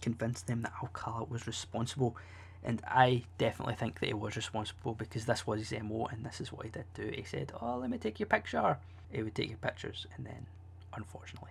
convince 0.00 0.40
them 0.40 0.62
that 0.62 0.72
Alcala 0.82 1.24
was 1.24 1.46
responsible 1.46 2.16
and 2.64 2.80
I 2.86 3.24
definitely 3.36 3.74
think 3.74 4.00
that 4.00 4.06
he 4.06 4.14
was 4.14 4.36
responsible 4.36 4.94
because 4.94 5.26
this 5.26 5.46
was 5.46 5.68
his 5.68 5.82
MO 5.82 6.06
and 6.06 6.24
this 6.24 6.40
is 6.40 6.52
what 6.52 6.64
he 6.64 6.70
did 6.72 6.86
do. 6.94 7.12
He 7.14 7.22
said, 7.22 7.52
Oh, 7.60 7.76
let 7.76 7.90
me 7.90 7.98
take 7.98 8.18
your 8.18 8.26
picture. 8.26 8.78
He 9.12 9.22
would 9.22 9.34
take 9.34 9.50
your 9.50 9.58
pictures 9.58 10.06
and 10.16 10.24
then, 10.26 10.46
unfortunately, 10.94 11.50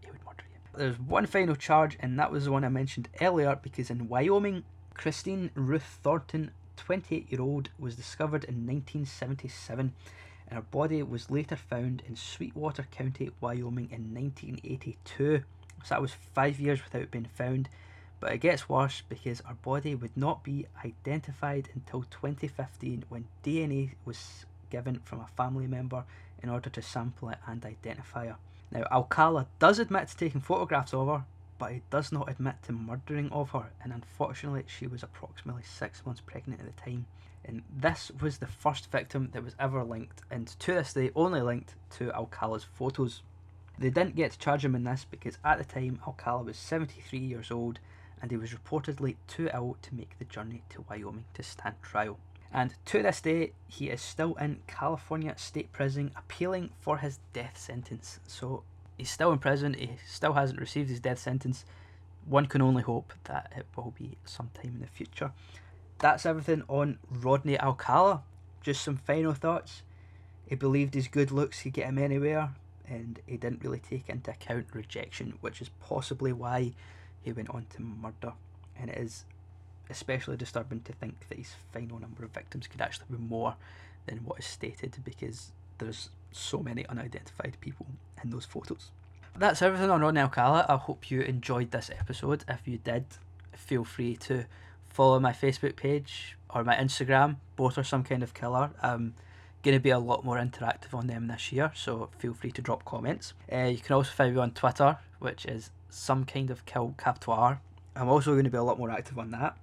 he 0.00 0.10
would 0.10 0.24
murder 0.24 0.44
you. 0.50 0.78
There's 0.78 0.98
one 0.98 1.26
final 1.26 1.54
charge, 1.54 1.96
and 2.00 2.18
that 2.18 2.32
was 2.32 2.46
the 2.46 2.52
one 2.52 2.64
I 2.64 2.70
mentioned 2.70 3.08
earlier 3.20 3.58
because 3.62 3.90
in 3.90 4.08
Wyoming, 4.08 4.64
Christine 4.94 5.50
Ruth 5.54 5.98
Thornton, 6.02 6.50
28 6.78 7.30
year 7.30 7.42
old, 7.42 7.68
was 7.78 7.94
discovered 7.94 8.44
in 8.44 8.66
1977 8.66 9.92
and 10.48 10.56
her 10.56 10.62
body 10.62 11.02
was 11.02 11.30
later 11.30 11.56
found 11.56 12.02
in 12.06 12.16
Sweetwater 12.16 12.86
County, 12.90 13.30
Wyoming 13.40 13.88
in 13.90 14.14
1982. 14.14 15.42
So 15.84 15.88
that 15.88 16.02
was 16.02 16.12
five 16.34 16.60
years 16.60 16.80
without 16.84 17.10
being 17.10 17.26
found 17.34 17.68
but 18.24 18.32
it 18.32 18.38
gets 18.38 18.70
worse 18.70 19.02
because 19.06 19.42
our 19.42 19.52
body 19.52 19.94
would 19.94 20.16
not 20.16 20.42
be 20.42 20.64
identified 20.82 21.68
until 21.74 22.04
2015 22.04 23.04
when 23.10 23.26
DNA 23.44 23.90
was 24.06 24.46
given 24.70 24.98
from 25.04 25.20
a 25.20 25.26
family 25.36 25.66
member 25.66 26.04
in 26.42 26.48
order 26.48 26.70
to 26.70 26.80
sample 26.80 27.28
it 27.28 27.36
and 27.46 27.66
identify 27.66 28.28
her. 28.28 28.36
Now, 28.72 28.86
Alcala 28.90 29.46
does 29.58 29.78
admit 29.78 30.08
to 30.08 30.16
taking 30.16 30.40
photographs 30.40 30.94
of 30.94 31.06
her, 31.06 31.26
but 31.58 31.72
he 31.72 31.82
does 31.90 32.12
not 32.12 32.30
admit 32.30 32.54
to 32.62 32.72
murdering 32.72 33.30
of 33.30 33.50
her, 33.50 33.72
and 33.82 33.92
unfortunately, 33.92 34.64
she 34.68 34.86
was 34.86 35.02
approximately 35.02 35.62
six 35.62 36.06
months 36.06 36.22
pregnant 36.22 36.62
at 36.62 36.66
the 36.74 36.82
time. 36.82 37.04
And 37.44 37.62
this 37.76 38.10
was 38.22 38.38
the 38.38 38.46
first 38.46 38.90
victim 38.90 39.28
that 39.34 39.44
was 39.44 39.54
ever 39.60 39.84
linked, 39.84 40.22
and 40.30 40.46
to 40.60 40.72
this 40.72 40.94
day, 40.94 41.10
only 41.14 41.42
linked 41.42 41.74
to 41.98 42.10
Alcala's 42.14 42.64
photos. 42.64 43.20
They 43.78 43.90
didn't 43.90 44.16
get 44.16 44.32
to 44.32 44.38
charge 44.38 44.64
him 44.64 44.74
in 44.74 44.84
this 44.84 45.04
because 45.10 45.36
at 45.44 45.58
the 45.58 45.64
time, 45.64 46.00
Alcala 46.06 46.44
was 46.44 46.56
73 46.56 47.18
years 47.18 47.50
old 47.50 47.80
and 48.20 48.30
he 48.30 48.36
was 48.36 48.50
reportedly 48.50 49.16
too 49.26 49.50
ill 49.52 49.76
to 49.82 49.94
make 49.94 50.18
the 50.18 50.24
journey 50.24 50.62
to 50.70 50.84
Wyoming 50.88 51.24
to 51.34 51.42
stand 51.42 51.76
trial. 51.82 52.18
And 52.52 52.74
to 52.86 53.02
this 53.02 53.20
day, 53.20 53.52
he 53.66 53.90
is 53.90 54.00
still 54.00 54.34
in 54.34 54.60
California 54.68 55.34
State 55.36 55.72
Prison 55.72 56.12
appealing 56.16 56.70
for 56.80 56.98
his 56.98 57.18
death 57.32 57.58
sentence. 57.58 58.20
So 58.28 58.62
he's 58.96 59.10
still 59.10 59.32
in 59.32 59.38
prison, 59.38 59.74
he 59.74 59.90
still 60.06 60.34
hasn't 60.34 60.60
received 60.60 60.88
his 60.88 61.00
death 61.00 61.18
sentence. 61.18 61.64
One 62.26 62.46
can 62.46 62.62
only 62.62 62.82
hope 62.82 63.12
that 63.24 63.52
it 63.56 63.66
will 63.76 63.92
be 63.98 64.16
sometime 64.24 64.74
in 64.76 64.80
the 64.80 64.86
future. 64.86 65.32
That's 65.98 66.24
everything 66.24 66.62
on 66.68 66.98
Rodney 67.10 67.58
Alcala. 67.58 68.22
Just 68.62 68.82
some 68.82 68.96
final 68.96 69.34
thoughts. 69.34 69.82
He 70.46 70.54
believed 70.54 70.94
his 70.94 71.08
good 71.08 71.30
looks 71.30 71.62
could 71.62 71.72
get 71.72 71.86
him 71.86 71.98
anywhere, 71.98 72.50
and 72.88 73.18
he 73.26 73.36
didn't 73.36 73.64
really 73.64 73.78
take 73.78 74.08
into 74.08 74.30
account 74.30 74.66
rejection, 74.72 75.34
which 75.40 75.60
is 75.60 75.70
possibly 75.80 76.32
why 76.32 76.72
he 77.24 77.32
went 77.32 77.50
on 77.50 77.66
to 77.74 77.82
murder, 77.82 78.34
and 78.78 78.90
it 78.90 78.98
is 78.98 79.24
especially 79.90 80.36
disturbing 80.36 80.80
to 80.82 80.92
think 80.92 81.28
that 81.28 81.38
his 81.38 81.54
final 81.72 81.98
number 81.98 82.24
of 82.24 82.30
victims 82.30 82.66
could 82.66 82.80
actually 82.80 83.06
be 83.10 83.18
more 83.18 83.56
than 84.06 84.18
what 84.18 84.38
is 84.38 84.46
stated 84.46 84.96
because 85.04 85.52
there's 85.78 86.10
so 86.32 86.58
many 86.60 86.86
unidentified 86.86 87.56
people 87.60 87.86
in 88.22 88.30
those 88.30 88.44
photos. 88.44 88.90
That's 89.36 89.62
everything 89.62 89.90
on 89.90 90.00
Rodney 90.00 90.20
Alcala. 90.20 90.64
I 90.68 90.76
hope 90.76 91.10
you 91.10 91.22
enjoyed 91.22 91.70
this 91.70 91.90
episode. 91.90 92.44
If 92.48 92.68
you 92.68 92.78
did, 92.78 93.04
feel 93.52 93.84
free 93.84 94.16
to 94.16 94.44
follow 94.88 95.18
my 95.18 95.32
Facebook 95.32 95.76
page 95.76 96.36
or 96.54 96.62
my 96.62 96.76
Instagram. 96.76 97.36
Both 97.56 97.76
are 97.76 97.84
some 97.84 98.04
kind 98.04 98.22
of 98.22 98.32
killer. 98.32 98.70
I'm 98.80 99.14
going 99.64 99.76
to 99.76 99.82
be 99.82 99.90
a 99.90 99.98
lot 99.98 100.24
more 100.24 100.36
interactive 100.36 100.94
on 100.94 101.08
them 101.08 101.26
this 101.26 101.50
year, 101.50 101.72
so 101.74 102.10
feel 102.18 102.34
free 102.34 102.52
to 102.52 102.62
drop 102.62 102.84
comments. 102.84 103.34
Uh, 103.52 103.64
you 103.64 103.78
can 103.78 103.96
also 103.96 104.12
find 104.12 104.34
me 104.34 104.40
on 104.40 104.52
Twitter, 104.52 104.98
which 105.18 105.46
is 105.46 105.70
some 105.88 106.24
kind 106.24 106.50
of 106.50 106.64
kill 106.66 106.94
capital 106.98 107.58
I'm 107.96 108.08
also 108.08 108.32
going 108.32 108.44
to 108.44 108.50
be 108.50 108.56
a 108.56 108.62
lot 108.62 108.78
more 108.78 108.90
active 108.90 109.18
on 109.18 109.30
that. 109.30 109.56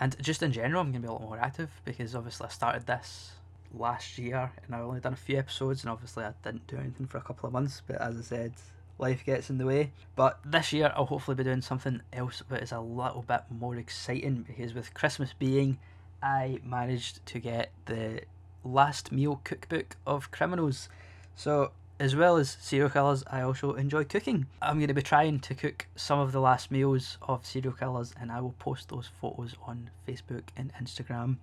And 0.00 0.16
just 0.22 0.42
in 0.42 0.52
general, 0.52 0.80
I'm 0.80 0.90
going 0.90 1.02
to 1.02 1.06
be 1.06 1.08
a 1.08 1.12
lot 1.12 1.22
more 1.22 1.38
active 1.38 1.70
because 1.84 2.14
obviously 2.14 2.46
I 2.46 2.50
started 2.50 2.86
this 2.86 3.32
last 3.72 4.18
year 4.18 4.50
and 4.64 4.74
I've 4.74 4.84
only 4.84 5.00
done 5.00 5.12
a 5.12 5.16
few 5.16 5.38
episodes 5.38 5.82
and 5.82 5.90
obviously 5.90 6.24
I 6.24 6.32
didn't 6.42 6.66
do 6.66 6.76
anything 6.76 7.06
for 7.06 7.18
a 7.18 7.22
couple 7.22 7.46
of 7.46 7.52
months. 7.52 7.82
But 7.86 8.00
as 8.00 8.18
I 8.18 8.22
said, 8.22 8.52
life 8.98 9.24
gets 9.24 9.50
in 9.50 9.58
the 9.58 9.66
way. 9.66 9.92
But 10.16 10.40
this 10.44 10.72
year 10.72 10.92
I'll 10.96 11.06
hopefully 11.06 11.36
be 11.36 11.44
doing 11.44 11.60
something 11.60 12.00
else 12.12 12.42
that 12.48 12.62
is 12.62 12.72
a 12.72 12.80
little 12.80 13.22
bit 13.22 13.42
more 13.50 13.76
exciting 13.76 14.42
because 14.46 14.74
with 14.74 14.94
Christmas 14.94 15.32
being, 15.38 15.78
I 16.22 16.58
managed 16.64 17.24
to 17.26 17.38
get 17.38 17.70
the 17.84 18.22
last 18.64 19.12
meal 19.12 19.40
cookbook 19.44 19.96
of 20.06 20.30
criminals. 20.30 20.88
So 21.36 21.72
as 22.00 22.16
well 22.16 22.36
as 22.36 22.56
serial 22.60 22.90
killers, 22.90 23.22
I 23.30 23.42
also 23.42 23.74
enjoy 23.74 24.04
cooking. 24.04 24.46
I'm 24.60 24.78
going 24.78 24.88
to 24.88 24.94
be 24.94 25.02
trying 25.02 25.38
to 25.40 25.54
cook 25.54 25.86
some 25.94 26.18
of 26.18 26.32
the 26.32 26.40
last 26.40 26.70
meals 26.70 27.18
of 27.22 27.46
serial 27.46 27.72
killers, 27.72 28.12
and 28.20 28.32
I 28.32 28.40
will 28.40 28.54
post 28.58 28.88
those 28.88 29.08
photos 29.20 29.54
on 29.66 29.90
Facebook 30.06 30.44
and 30.56 30.72
Instagram. 30.74 31.36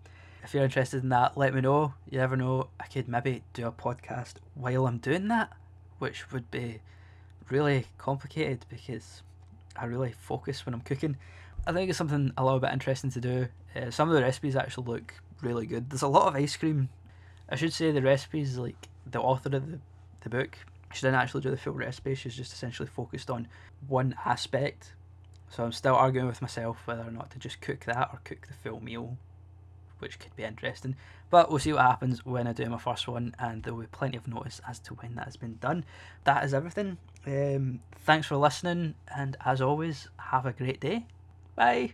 If 0.43 0.53
you're 0.53 0.63
interested 0.63 1.03
in 1.03 1.09
that, 1.09 1.37
let 1.37 1.53
me 1.53 1.61
know. 1.61 1.93
You 2.09 2.17
never 2.17 2.35
know, 2.35 2.67
I 2.79 2.87
could 2.87 3.07
maybe 3.07 3.43
do 3.53 3.67
a 3.67 3.71
podcast 3.71 4.35
while 4.55 4.87
I'm 4.87 4.97
doing 4.97 5.27
that, 5.29 5.53
which 5.99 6.31
would 6.31 6.49
be 6.51 6.81
really 7.49 7.85
complicated 7.97 8.65
because 8.69 9.21
I 9.77 9.85
really 9.85 10.11
focus 10.11 10.65
when 10.65 10.73
I'm 10.73 10.81
cooking. 10.81 11.17
I 11.65 11.71
think 11.71 11.89
it's 11.89 11.97
something 11.97 12.33
a 12.37 12.43
little 12.43 12.59
bit 12.59 12.73
interesting 12.73 13.11
to 13.11 13.21
do. 13.21 13.47
Uh, 13.75 13.91
some 13.91 14.09
of 14.09 14.15
the 14.15 14.21
recipes 14.21 14.55
actually 14.55 14.87
look 14.87 15.13
really 15.41 15.65
good. 15.65 15.89
There's 15.89 16.01
a 16.01 16.07
lot 16.07 16.27
of 16.27 16.35
ice 16.35 16.57
cream. 16.57 16.89
I 17.51 17.55
should 17.55 17.73
say 17.73 17.91
the 17.91 18.01
recipes, 18.01 18.57
like 18.57 18.87
the 19.05 19.19
author 19.19 19.55
of 19.55 19.69
the, 19.69 19.79
the 20.21 20.29
book, 20.29 20.57
she 20.93 21.01
didn't 21.01 21.15
actually 21.15 21.41
do 21.41 21.51
the 21.51 21.57
full 21.57 21.73
recipe. 21.73 22.15
She's 22.15 22.35
just 22.35 22.53
essentially 22.53 22.87
focused 22.87 23.29
on 23.29 23.47
one 23.87 24.15
aspect. 24.25 24.93
So 25.49 25.63
I'm 25.63 25.73
still 25.73 25.95
arguing 25.95 26.27
with 26.27 26.41
myself 26.41 26.79
whether 26.85 27.03
or 27.03 27.11
not 27.11 27.29
to 27.31 27.39
just 27.39 27.59
cook 27.59 27.81
that 27.85 28.09
or 28.13 28.19
cook 28.23 28.47
the 28.47 28.53
full 28.53 28.81
meal, 28.81 29.17
which 29.99 30.17
could 30.17 30.35
be 30.35 30.43
interesting. 30.43 30.95
But 31.29 31.49
we'll 31.49 31.59
see 31.59 31.73
what 31.73 31.81
happens 31.81 32.25
when 32.25 32.47
I 32.47 32.53
do 32.53 32.65
my 32.65 32.77
first 32.77 33.07
one, 33.07 33.35
and 33.37 33.63
there 33.63 33.73
will 33.73 33.81
be 33.81 33.87
plenty 33.87 34.17
of 34.17 34.27
notice 34.27 34.61
as 34.67 34.79
to 34.79 34.93
when 34.95 35.15
that 35.15 35.25
has 35.25 35.35
been 35.35 35.57
done. 35.57 35.83
That 36.23 36.43
is 36.45 36.53
everything. 36.53 36.97
Um, 37.25 37.81
thanks 38.05 38.27
for 38.27 38.37
listening, 38.37 38.95
and 39.13 39.35
as 39.45 39.61
always, 39.61 40.09
have 40.17 40.45
a 40.45 40.53
great 40.53 40.79
day. 40.79 41.05
Bye. 41.55 41.89